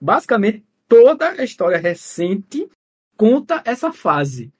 [0.01, 2.67] Basicamente, toda a história recente
[3.15, 4.51] conta essa fase.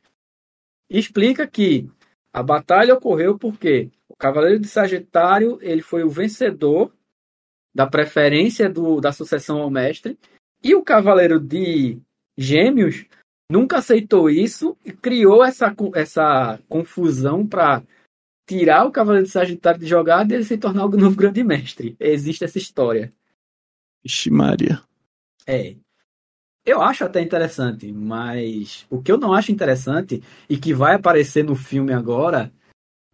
[0.88, 1.90] Explica que
[2.32, 6.94] a batalha ocorreu porque o Cavaleiro de Sagitário ele foi o vencedor
[7.74, 10.16] da preferência do, da sucessão ao mestre,
[10.64, 12.00] e o Cavaleiro de
[12.38, 13.08] Gêmeos
[13.52, 17.82] nunca aceitou isso e criou essa, essa confusão para
[18.50, 21.96] tirar o Cavaleiro de Sagitário de jogada e ele se tornar o novo grande mestre.
[22.00, 23.14] Existe essa história.
[24.04, 24.82] Ixi, Maria.
[25.46, 25.76] É.
[26.66, 31.44] Eu acho até interessante, mas o que eu não acho interessante e que vai aparecer
[31.44, 32.52] no filme agora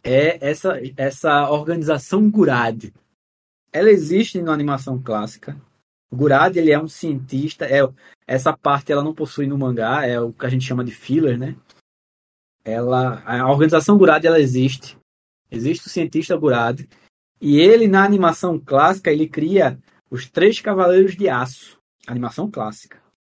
[0.02, 2.86] é essa, essa organização Gurad.
[3.74, 5.60] Ela existe na animação clássica.
[6.10, 7.66] O Gurad ele é um cientista.
[7.66, 7.82] É,
[8.26, 11.38] essa parte ela não possui no mangá, é o que a gente chama de filler,
[11.38, 11.58] né?
[12.64, 14.98] Ela, a organização Gurad ela existe.
[15.52, 16.82] Existe o cientista Gurad.
[17.42, 19.78] E ele, na animação clássica, ele cria
[20.10, 21.78] os três Cavaleiros de Aço.
[22.08, 22.98] Animação clássica.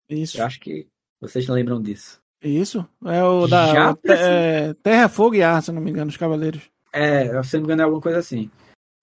[0.09, 0.87] Isso, Eu acho que
[1.19, 2.19] vocês lembram disso.
[2.41, 2.87] isso.
[3.05, 6.17] É o da Já o é, Terra, Fogo e Ar, se não me engano, os
[6.17, 6.61] Cavaleiros.
[6.93, 8.49] É, se não me engano, é alguma coisa assim.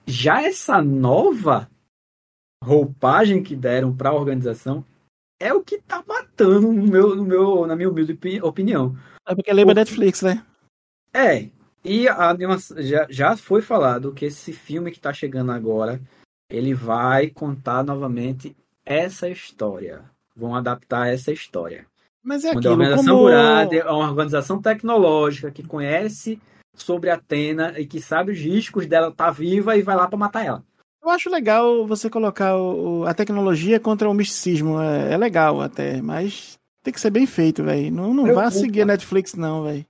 [0.07, 1.69] Já essa nova
[2.63, 4.85] roupagem que deram para a organização
[5.41, 8.97] é o que tá matando no meu, no meu, na minha humilde opi- opinião.
[9.27, 10.45] É porque lembra O- Netflix, né?
[11.13, 11.49] É,
[11.85, 16.01] e animação, já, já foi falado que esse filme que tá chegando agora,
[16.51, 20.03] ele vai contar novamente essa história.
[20.37, 21.87] Vão adaptar essa história.
[22.23, 23.27] Mas é aquilo, organização como...
[23.27, 26.41] Gurad é uma organização tecnológica que conhece
[26.75, 30.19] sobre a Atena e que sabe os riscos dela estar viva e vai lá para
[30.19, 30.65] matar ela.
[31.03, 34.81] Eu acho legal você colocar o- a tecnologia contra o misticismo.
[34.81, 37.93] É, é legal até, mas tem que ser bem feito, velho.
[37.93, 39.85] Não, não vá seguir a Netflix, não, velho.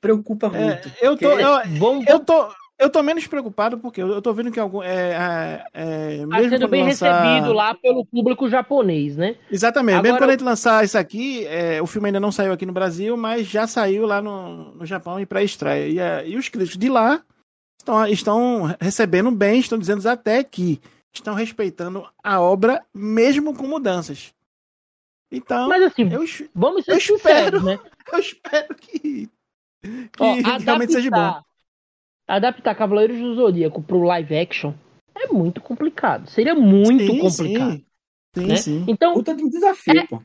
[0.00, 0.90] Preocupa É, muito.
[1.00, 4.58] eu tô, eu, Vamos, eu tô, eu tô menos preocupado porque eu, tô vendo que
[4.58, 9.16] algum, é, é, é, tá mesmo sendo quando bem lançar- recebido lá pelo público japonês,
[9.16, 9.36] né?
[9.50, 9.96] Exatamente.
[10.02, 12.64] Mesmo Agora- quando a gente lançar isso aqui, é, o filme ainda não saiu aqui
[12.64, 15.86] no Brasil, mas já saiu lá no, no Japão e pré-estreia.
[15.88, 17.22] E, é, e os críticos de lá
[17.78, 20.80] estão, estão recebendo bem, estão dizendo até que
[21.12, 24.32] estão respeitando a obra, mesmo com mudanças.
[25.32, 27.18] Então, Mas assim, eu, vamos ser eu sinceros,
[27.60, 27.62] espero.
[27.62, 27.78] né?
[28.12, 29.28] eu espero que,
[29.82, 31.16] que Ó, realmente seja bom.
[31.16, 31.44] adaptar,
[32.28, 34.72] adaptar Cavaleiros do Zodíaco pro live action
[35.14, 36.28] é muito complicado.
[36.28, 37.72] Seria muito Sim, complicado.
[37.72, 37.82] Sim,
[38.34, 38.46] sim.
[38.46, 38.56] né?
[38.56, 38.84] sim.
[38.88, 40.22] Então, Puta de um desafio, pô.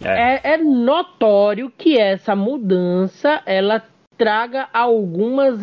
[0.00, 3.84] é, é notório que essa mudança ela
[4.16, 5.60] traga algumas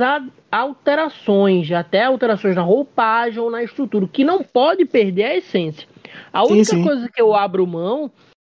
[0.52, 5.88] alterações, até alterações na roupagem ou na estrutura, o que não pode perder a essência.
[6.32, 6.84] A Sim, única sim.
[6.84, 8.10] coisa que eu abro mão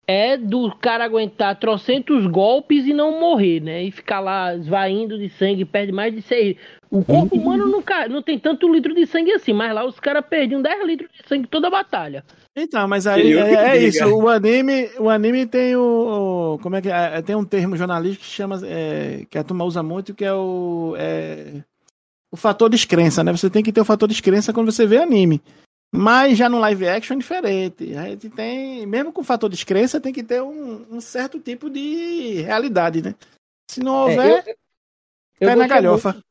[0.07, 3.83] é do cara aguentar trocentos golpes e não morrer, né?
[3.83, 6.55] E ficar lá esvaindo de sangue, perde mais de seis.
[6.89, 10.23] O corpo humano não, não tem tanto litro de sangue assim, mas lá os caras
[10.25, 12.23] perdiam 10 litros de sangue toda a batalha.
[12.55, 14.05] Então, mas aí é, é isso.
[14.07, 17.21] O anime, o anime tem o, o- como é que é?
[17.21, 20.95] Tem um termo jornalístico que chama, é, que a turma usa muito, que é o
[20.97, 21.61] é,
[22.31, 23.31] o fator descrença, né?
[23.33, 25.41] Você tem que ter o fator descrença quando você vê anime.
[25.93, 27.95] Mas já no live action é diferente.
[27.95, 31.69] A gente tem, mesmo com o fator descrença, tem que ter um, um certo tipo
[31.69, 33.15] de realidade, né?
[33.71, 34.51] Se não houver, É,
[35.39, 36.11] eu cai na gostei galhofa.
[36.13, 36.25] muito-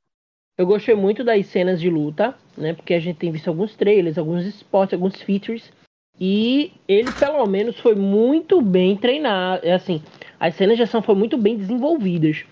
[0.58, 2.74] eu gostei muito das cenas de luta, né?
[2.74, 5.70] Porque a gente tem visto alguns trailers, alguns spots, alguns features.
[6.18, 9.66] E ele, pelo menos, foi muito bem treinado.
[9.66, 10.02] É assim,
[10.40, 12.44] as cenas de ação foram muito bem desenvolvidas.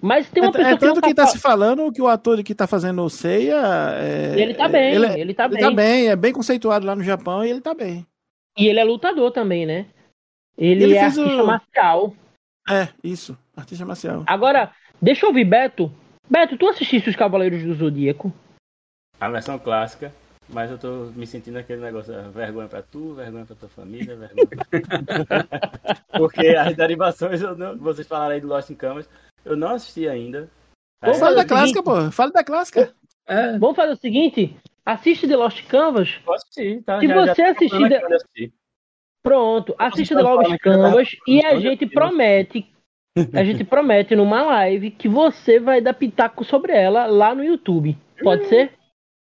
[0.00, 1.92] Mas tem uma É, pessoa é que não tanto que tá tá fa- se falando
[1.92, 3.56] que o ator que tá fazendo o Seiya.
[3.94, 5.62] É, Ele tá bem, ele, ele, tá ele bem.
[5.62, 8.06] tá bem, é bem conceituado lá no Japão e ele tá bem.
[8.58, 9.86] E ele é lutador também, né?
[10.58, 12.14] Ele, Ele é artista o- marcial.
[12.68, 13.36] É, isso.
[13.56, 14.24] Artista marcial.
[14.26, 14.70] Agora,
[15.00, 15.90] deixa eu ouvir, Beto.
[16.30, 18.32] Beto, tu assististe os Cavaleiros do Zodíaco?
[19.20, 20.12] A versão clássica.
[20.48, 24.14] Mas eu tô me sentindo aquele negócio, ah, vergonha pra tu, vergonha pra tua família,
[24.14, 25.46] vergonha pra...
[26.18, 29.08] Porque as derivações, eu não- vocês falaram aí do Lost in Canvas,
[29.44, 30.50] eu não assisti ainda.
[31.02, 32.10] Vamos Fala da clássica, pô.
[32.10, 32.94] Fala da clássica.
[33.26, 36.16] É, Vamos fazer o seguinte: assiste The Lost Canvas.
[36.24, 37.00] Posso assistir, tá?
[37.00, 38.52] Se Já- você já tô assistir.
[39.22, 42.70] Pronto, assista The Lost tá Canvas e a gente promete,
[43.32, 47.96] a gente promete numa live que você vai dar pitaco sobre ela lá no YouTube.
[48.22, 48.74] Pode ser?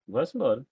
[0.07, 0.63] Vamos embora.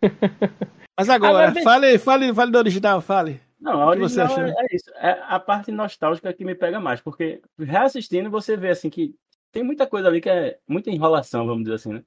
[0.98, 3.40] Mas agora, Agora fale, fale, fale do original, fale.
[3.60, 4.90] Não, a original é, é isso.
[4.96, 9.14] É a parte nostálgica que me pega mais, porque reassistindo você vê assim que
[9.52, 12.02] tem muita coisa ali que é muita enrolação, vamos dizer assim, né?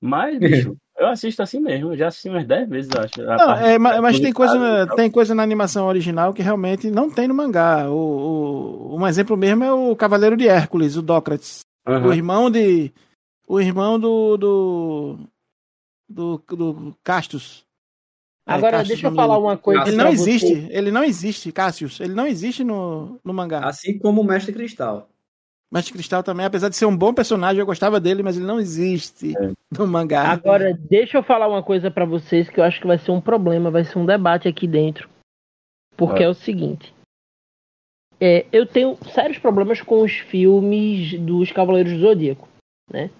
[0.00, 3.22] Mas, bicho, eu assisto assim mesmo, eu já assisti umas 10 vezes, eu acho.
[3.22, 7.10] Não, é, ma- mas tem coisa, na, tem coisa na animação original que realmente não
[7.10, 7.90] tem no mangá.
[7.90, 11.60] O, o- um exemplo mesmo é o Cavaleiro de Hércules, o Dócrates.
[11.86, 12.08] Aham.
[12.08, 12.92] O irmão de.
[13.46, 14.36] O irmão do.
[14.36, 15.18] do.
[16.08, 17.65] do, do Castus.
[18.48, 19.82] É, Agora, Cassius deixa eu falar uma coisa.
[19.88, 20.30] Ele não você.
[20.30, 21.98] existe, ele não existe, Cassius.
[22.00, 23.66] Ele não existe no, no mangá.
[23.66, 25.08] assim como o Mestre Cristal.
[25.72, 28.60] Mestre Cristal também, apesar de ser um bom personagem, eu gostava dele, mas ele não
[28.60, 29.50] existe É.
[29.76, 30.22] no mangá.
[30.30, 33.20] Agora, deixa eu falar uma coisa pra vocês que eu acho que vai ser um
[33.20, 35.08] problema, vai ser um debate aqui dentro.
[35.96, 36.26] Porque Ah.
[36.26, 36.94] é o seguinte.
[38.20, 42.48] É, eu tenho sérios problemas com os filmes dos Cavaleiros do Zodíaco,
[42.90, 43.10] né?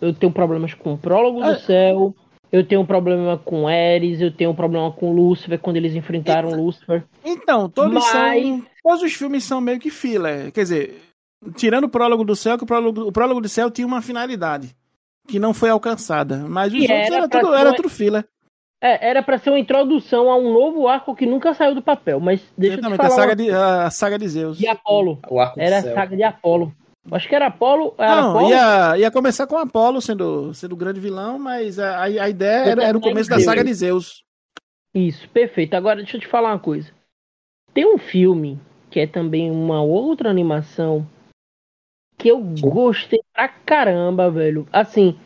[0.00, 1.58] Eu tenho problemas com o Prólogo do Ah.
[1.58, 2.14] Céu,
[2.50, 6.50] eu tenho um problema com Ares, eu tenho um problema com Lúcifer, quando eles enfrentaram
[6.50, 7.04] Lúcifer.
[7.24, 8.62] Então, todos Mas- são.
[8.82, 10.50] Todos os filmes são meio que filler.
[10.52, 11.02] Quer dizer,
[11.56, 14.74] tirando o prólogo do céu, que o prólogo, o prólogo do céu tinha uma finalidade
[15.28, 16.38] que não foi alcançada.
[16.48, 18.24] Mas os E outros era era, tudo, ser era uma- tudo filler.
[18.80, 22.20] É, era pra ser uma introdução a um novo arco que nunca saiu do papel,
[22.20, 24.56] mas deixa eu te Exatamente, falar a saga, uma- de, a saga de Zeus.
[24.56, 25.18] de Apolo.
[25.28, 25.94] O arco Era a do céu.
[25.94, 26.72] saga de Apolo.
[27.10, 27.94] Acho que era Apolo.
[27.98, 28.48] Era Não, Apolo?
[28.50, 32.84] ia, ia começar com Apolo sendo, sendo o grande vilão, mas a, a ideia era,
[32.84, 34.22] era o começo da saga de Zeus.
[34.94, 35.74] Isso, perfeito.
[35.74, 36.90] Agora deixa eu te falar uma coisa.
[37.74, 38.58] Tem um filme
[38.90, 41.06] que é também uma outra animação
[42.16, 44.66] que eu gostei pra caramba, velho.
[44.72, 45.16] Assim,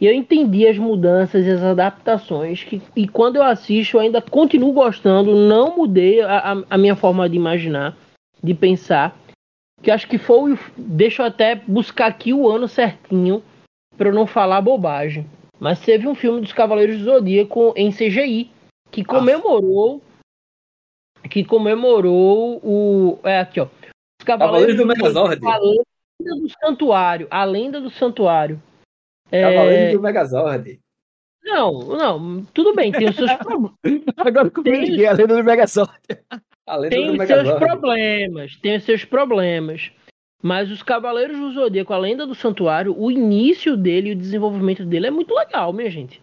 [0.00, 4.72] eu entendi as mudanças e as adaptações que, e quando eu assisto eu ainda continuo
[4.72, 7.96] gostando, não mudei a, a- a minha forma de imaginar,
[8.42, 9.16] de pensar.
[9.82, 10.58] Que acho que foi.
[10.76, 13.42] Deixa eu até buscar aqui o ano certinho
[13.96, 15.26] pra eu não falar bobagem.
[15.58, 18.50] Mas teve um filme dos Cavaleiros do Zodíaco em CGI
[18.90, 20.02] que comemorou
[21.30, 23.64] que comemorou o é aqui ó
[24.20, 25.44] os Cavaleiros do Megazord.
[25.44, 28.62] a lenda do santuário a lenda do santuário
[29.30, 30.78] É, Cavaleiros do Megazord.
[31.42, 33.74] não não tudo bem tem os seus pro-
[34.18, 35.90] Agora eu Tem- a lenda do Megazord.
[36.90, 39.90] Tem do os seus problemas tem os seus problemas
[40.42, 44.84] mas os Cavaleiros do Zodíaco a lenda do santuário o início dele e o desenvolvimento
[44.84, 46.20] dele é muito legal minha gente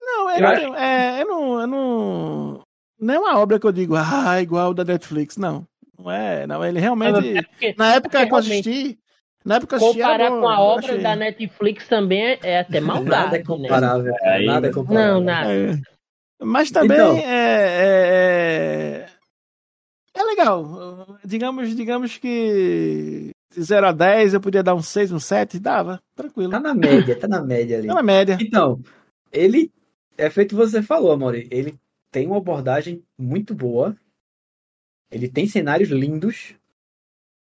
[0.00, 2.60] Não, é, Eu não, acho- é, é, não, é não,
[3.00, 5.64] não é uma obra que eu digo, ah, igual da Netflix, não.
[5.98, 6.64] Não é, não.
[6.64, 7.36] Ele realmente.
[7.38, 8.98] É porque- Na época que eu assisti.
[9.44, 11.02] Na época comparar era bom, com a obra achei.
[11.02, 13.44] da Netflix também é, é até Nada maldade é né?
[13.44, 14.14] comparável.
[14.22, 15.14] Aí- Nada é comparável.
[15.14, 15.80] não nada É.
[16.44, 17.16] Mas também Então.
[17.16, 19.08] é, é,
[20.14, 21.18] é legal.
[21.24, 26.02] Digamos, digamos que de 0 a 10 eu podia dar um 6, um 7, dava,
[26.14, 26.50] tranquilo.
[26.50, 27.88] Tá na média, tá na média ali.
[27.88, 28.38] Tá na média.
[28.40, 28.80] Então,
[29.30, 29.70] ele
[30.16, 31.48] é feito você falou, Amori.
[31.50, 31.78] Ele
[32.10, 33.96] tem uma abordagem muito boa.
[35.10, 36.54] Ele tem cenários lindos.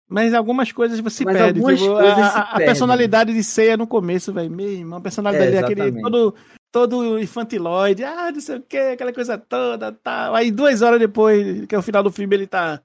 [0.10, 1.60] Mas algumas coisas você Mas perde.
[1.60, 1.86] tipo, coisas
[2.18, 4.49] a, a- personalidade de ceia no começo, velho.
[4.49, 4.95] Mesmo.
[4.95, 6.36] A personalidade É, dele, aquele todo,
[6.72, 10.34] todo infantiloide, ah, não sei o que, aquela coisa toda, tal.
[10.34, 12.82] Aí duas horas depois, que é o final do filme, ele tá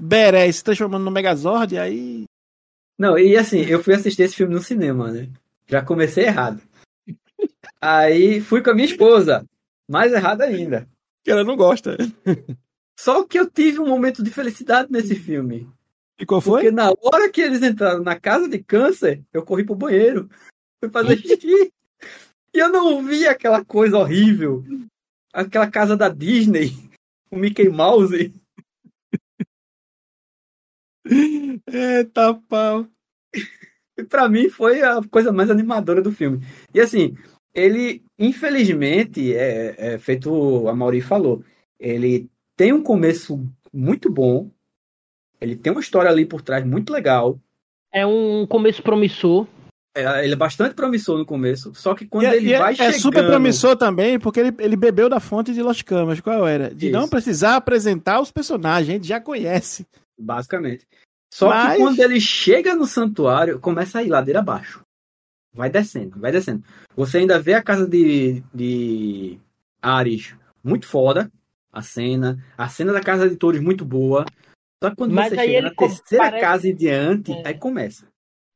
[0.00, 2.24] beré, se transformando no Megazord, aí.
[2.98, 5.28] Não, e assim, eu fui assistir esse filme no cinema, né?
[5.66, 6.60] Já comecei errado.
[7.80, 9.44] Aí fui com a minha esposa.
[9.88, 10.88] Mais errado ainda.
[11.24, 11.96] Que ela não gosta.
[12.98, 15.68] Só que eu tive um momento de felicidade nesse filme.
[16.18, 16.62] E qual foi?
[16.62, 20.28] Porque na hora que eles entraram na casa de câncer, eu corri pro banheiro.
[20.80, 21.72] Fui fazer xixi.
[22.54, 24.64] E eu não vi aquela coisa horrível.
[25.32, 26.72] Aquela casa da Disney.
[27.28, 28.32] O Mickey Mouse.
[31.66, 32.86] Eita pau.
[33.98, 36.46] E pra mim foi a coisa mais animadora do filme.
[36.72, 37.16] E assim,
[37.52, 41.42] ele, infelizmente, é, é feito a Mauri falou,
[41.80, 44.50] ele tem um começo muito bom,
[45.40, 47.38] ele tem uma história ali por trás muito legal,
[47.92, 49.46] É um começo promissor.
[49.96, 52.58] é, ele é bastante promissor no começo, só que quando E é- ele e é,
[52.58, 53.00] vai é chegando...
[53.00, 56.20] super promissor também, porque ele, ele bebeu da fonte de Lost Camas.
[56.20, 56.74] Qual era?
[56.74, 57.10] De não Isso.
[57.10, 59.86] precisar apresentar os personagens, a gente já conhece.
[60.18, 60.86] Basicamente.
[61.32, 64.80] Só Mas- que quando ele chega no santuário, começa a ir ladeira abaixo.
[65.54, 66.62] vai descendo, vai descendo.
[66.94, 69.38] Você ainda vê a casa de, de
[69.80, 71.30] Ares muito foda,
[71.72, 72.38] a cena.
[72.58, 74.26] A cena da casa de Touros muito boa.
[74.82, 77.42] Só que quando Mas você aí chega ele na terceira parece- casa em diante, É.
[77.48, 78.06] aí começa.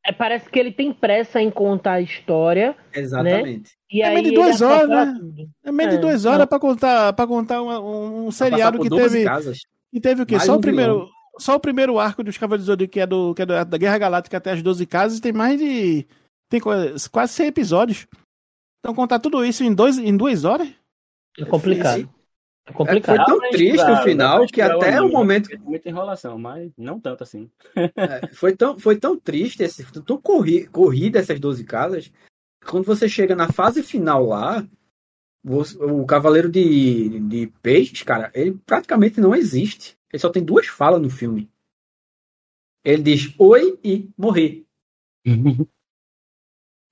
[0.04, 2.74] É, parece que ele tem pressa em contar a história.
[2.94, 3.72] Exatamente.
[3.90, 5.46] E É meio de duas horas, né?
[5.64, 8.88] É meio de É, duas horas pra contar, pra contar uma- um, um seriado que
[8.88, 9.58] 12 teve, casas.
[9.92, 10.36] que teve o quê?
[10.36, 11.08] Mais Só um o primeiro.
[11.38, 13.98] Só o primeiro arco dos Cavaleiros do Zodíaco, que é, do, que é da Guerra
[13.98, 16.06] Galáctica até as 12 casas, tem mais de.
[16.50, 18.06] Tem quase quase 100 episódios.
[18.80, 20.68] Então contar tudo isso em, dois, em duas horas?
[21.38, 22.08] É complicado.
[22.70, 23.16] É complicado.
[23.16, 25.50] foi tão triste o dá final que até o momento.
[25.50, 25.58] né?
[25.64, 27.50] Muita enrolação, mas não tanto assim.
[27.76, 32.12] É, foi, tão, foi tão triste, esse, tão corri, corrida essas 12 casas,
[32.66, 34.66] quando você chega na fase final lá,
[35.42, 39.96] você- o Cavaleiro de, de Peixes, cara, ele praticamente não existe.
[40.12, 41.50] Ele só tem duas falas no filme.
[42.84, 44.64] Ele diz oi e morrer.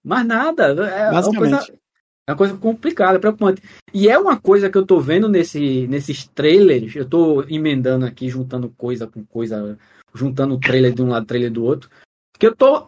[0.04, 0.64] Mas nada.
[0.88, 1.80] É uma coisa, Basicamente.
[2.28, 3.62] É uma coisa complicada, preocupante.
[3.92, 8.28] E é uma coisa que eu tô vendo nesse, nesses trailers, eu tô emendando aqui,
[8.28, 9.78] juntando coisa com coisa,
[10.14, 11.88] juntando trailer de um lado, trailer do outro,
[12.38, 12.86] que eu tô,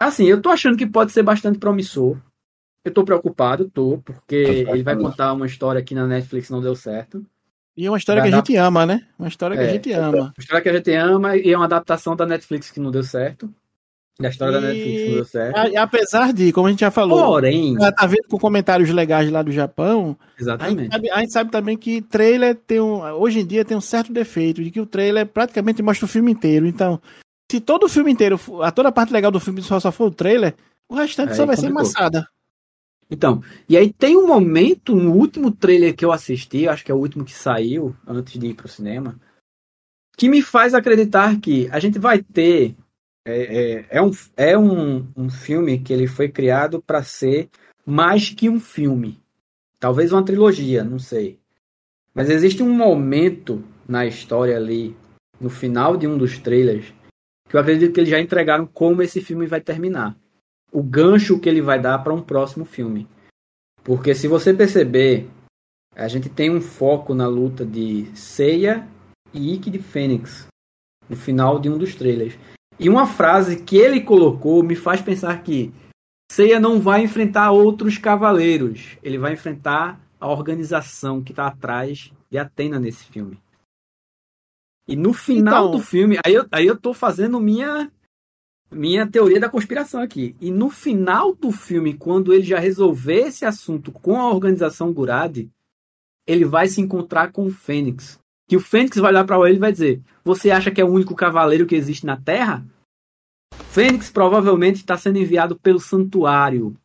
[0.00, 2.18] assim, eu tô achando que pode ser bastante promissor.
[2.84, 4.34] Eu tô preocupado, tô, porque
[4.68, 7.24] ele vai contar uma história aqui na Netflix que não deu certo.
[7.74, 9.06] E é uma história Vai que a dar- gente ama, né?
[9.18, 9.70] Uma história que a É.
[9.72, 10.18] gente ama.
[10.18, 13.02] Uma história que a gente ama e é uma adaptação da Netflix que não deu
[13.02, 13.50] certo.
[14.20, 15.56] Da história da E- Netflix que não deu certo.
[15.56, 19.30] A- Apesar de, como a gente já falou, Porém, ela tá vendo com comentários legais
[19.30, 20.92] lá do Japão, a gente, exatamente.
[20.92, 23.00] sabe, a gente sabe também que trailer tem um.
[23.14, 26.30] Hoje em dia tem um certo defeito, de que o trailer praticamente mostra o filme
[26.30, 26.66] inteiro.
[26.66, 27.00] Então,
[27.50, 30.06] se todo o filme inteiro, a toda a parte legal do filme só, só for
[30.06, 30.54] o trailer,
[30.90, 31.84] o restante Aí só vai ser complicou.
[31.84, 32.26] maçada.
[33.10, 36.94] Então, e aí tem um momento no último trailer que eu assisti, acho que é
[36.94, 39.18] o último que saiu antes de ir pro cinema,
[40.16, 42.74] que me faz acreditar que a gente vai ter.
[43.24, 47.48] É, é, é um, é um, um filme que ele foi criado para ser
[47.86, 49.20] mais que um filme.
[49.78, 51.38] Talvez uma trilogia, não sei.
[52.14, 54.96] Mas existe um momento na história ali,
[55.40, 56.92] no final de um dos trailers,
[57.48, 60.16] que eu acredito que eles já entregaram como esse filme vai terminar
[60.72, 63.06] o gancho que ele vai dar para um próximo filme.
[63.84, 65.28] Porque se você perceber,
[65.94, 68.88] a gente tem um foco na luta de Seiya
[69.34, 70.46] e Ikki de Fênix
[71.08, 72.38] no final de um dos trailers.
[72.78, 75.72] E uma frase que ele colocou me faz pensar que
[76.30, 82.38] Seiya não vai enfrentar outros cavaleiros, ele vai enfrentar a organização que está atrás de
[82.38, 83.38] Atena nesse filme.
[84.88, 87.90] E no final Então- do filme, aí eu, aí eu tô fazendo minha
[88.70, 90.34] minha teoria da conspiração aqui.
[90.40, 95.46] E no final do filme, quando ele já resolver esse assunto com a organização Gurad,
[96.26, 98.18] ele vai se encontrar com o Fênix.
[98.52, 100.90] Que o Fênix vai olhar para ele e vai dizer: Você acha que é o
[100.92, 102.62] único cavaleiro que existe na Terra?
[103.70, 106.76] Fênix provavelmente está sendo enviado pelo santuário.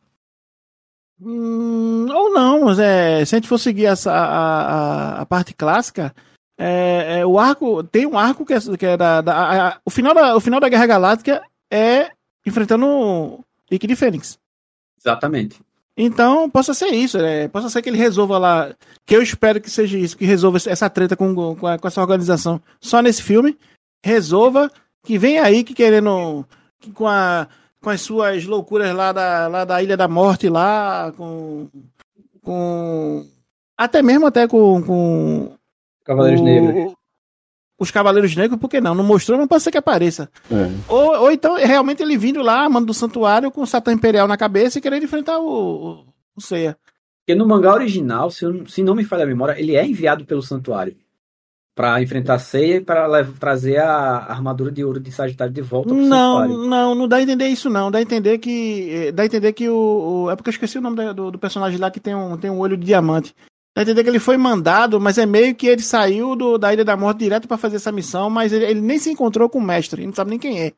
[1.20, 4.22] Hum, ou não, mas é, se a gente for seguir essa, a,
[5.18, 6.14] a, a parte clássica,
[6.58, 9.90] é, é, o arco tem um arco que é, que é da, da- a- o,
[9.90, 12.12] final da, o final da Guerra Galáctica é
[12.46, 14.38] enfrentando o Ikki de Fênix.
[14.98, 15.60] Exatamente.
[16.00, 17.48] Então, possa ser isso, né?
[17.48, 18.72] Possa ser que ele resolva lá,
[19.04, 22.00] que eu espero que seja isso, que resolva essa treta com, com, a- com essa
[22.00, 23.58] organização só nesse filme,
[24.04, 24.70] resolva,
[25.02, 26.46] que vem aí que querendo,
[26.80, 27.48] que com, a,
[27.82, 31.66] com as suas loucuras lá da, lá da Ilha da Morte, lá, com,
[32.42, 33.26] com
[33.76, 35.52] até mesmo até com, com
[36.04, 36.94] Cavaleiros o- Negros.
[37.78, 38.94] Os Cavaleiros Negros, por que não?
[38.94, 40.28] Não mostrou, mas pode ser que apareça.
[40.88, 44.36] Ou, ou então, realmente, ele vindo lá, mano do santuário, com o Satã Imperial na
[44.36, 46.04] cabeça e querendo enfrentar o, o,
[46.36, 46.76] o Seiya.
[47.24, 50.24] Porque no mangá original, se, eu- se não me falha a memória, ele é enviado
[50.24, 50.96] pelo santuário
[51.76, 55.96] para enfrentar Seiya e para trazer a armadura de ouro de Sagitário de volta pro
[55.98, 56.66] Não, santuário.
[56.68, 57.88] não, não dá a entender isso, não.
[57.90, 58.88] Dá a entender que.
[58.90, 60.24] eh, Dá a entender que o.
[60.24, 62.50] o- é porque eu esqueci o nome do, do personagem lá que tem um, tem
[62.50, 63.32] um olho de diamante.
[63.78, 66.72] Dá a entender que ele foi mandado, mas é meio que ele saiu do, da
[66.72, 69.60] Ilha da Morte direto pra fazer essa missão, mas ele, ele nem se encontrou com
[69.60, 70.72] o mestre, ele não sabe nem quem é.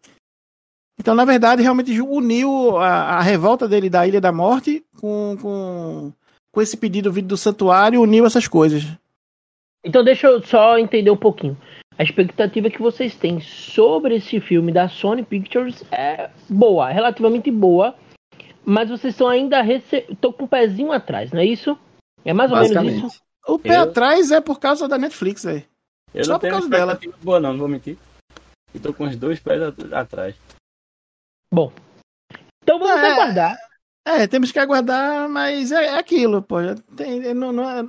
[0.98, 6.12] Então, na verdade, realmente uniu a, a revolta dele da Ilha da Morte com, com,
[6.52, 8.84] com esse pedido vindo do santuário, uniu essas coisas.
[9.82, 11.56] Então deixa eu só entender um pouquinho.
[11.96, 17.94] A expectativa que vocês têm sobre esse filme da Sony Pictures é boa, relativamente boa,
[18.62, 20.04] mas vocês estão ainda rece...
[20.20, 21.78] com o pezinho atrás, não é isso?
[22.24, 23.20] É mais ou menos isso?
[23.46, 25.64] O pé Eu- atrás é por causa da Netflix, velho.
[26.14, 27.00] Eu Só não por tenho causa dela.
[27.22, 27.96] boa, não, não vou mentir.
[28.74, 30.34] E tô com os dois pés at- atrás.
[31.52, 31.72] Bom,
[32.62, 33.10] então vamos É.
[33.12, 33.56] aguardar.
[34.06, 36.56] É, temos que aguardar, mas é, é aquilo, pô.
[36.96, 37.86] Tem, não, não é...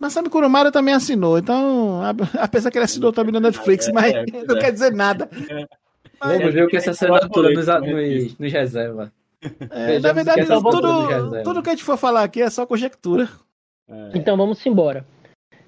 [0.00, 2.10] Masami Kurumara também assinou, então, a-
[2.44, 4.60] apesar que ele assinou também na Netflix, É, mas é, não é.
[4.60, 5.28] quer dizer nada.
[6.20, 9.12] Vamos ver o que essa É, assinatura nos, nos, nos reserva.
[9.70, 13.28] É, na verdade, tudo, tudo que a gente for falar aqui é só conjectura.
[13.88, 14.10] É.
[14.14, 15.04] Então vamos embora.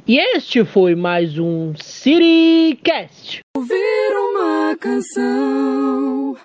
[0.07, 3.41] E este foi mais um Cirycast.
[3.55, 6.35] Ouvir uma canção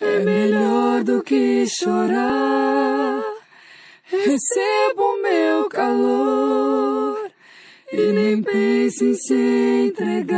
[0.00, 3.22] é melhor do que chorar.
[4.04, 7.30] Recebo meu calor
[7.92, 10.36] e nem pense em se entregar.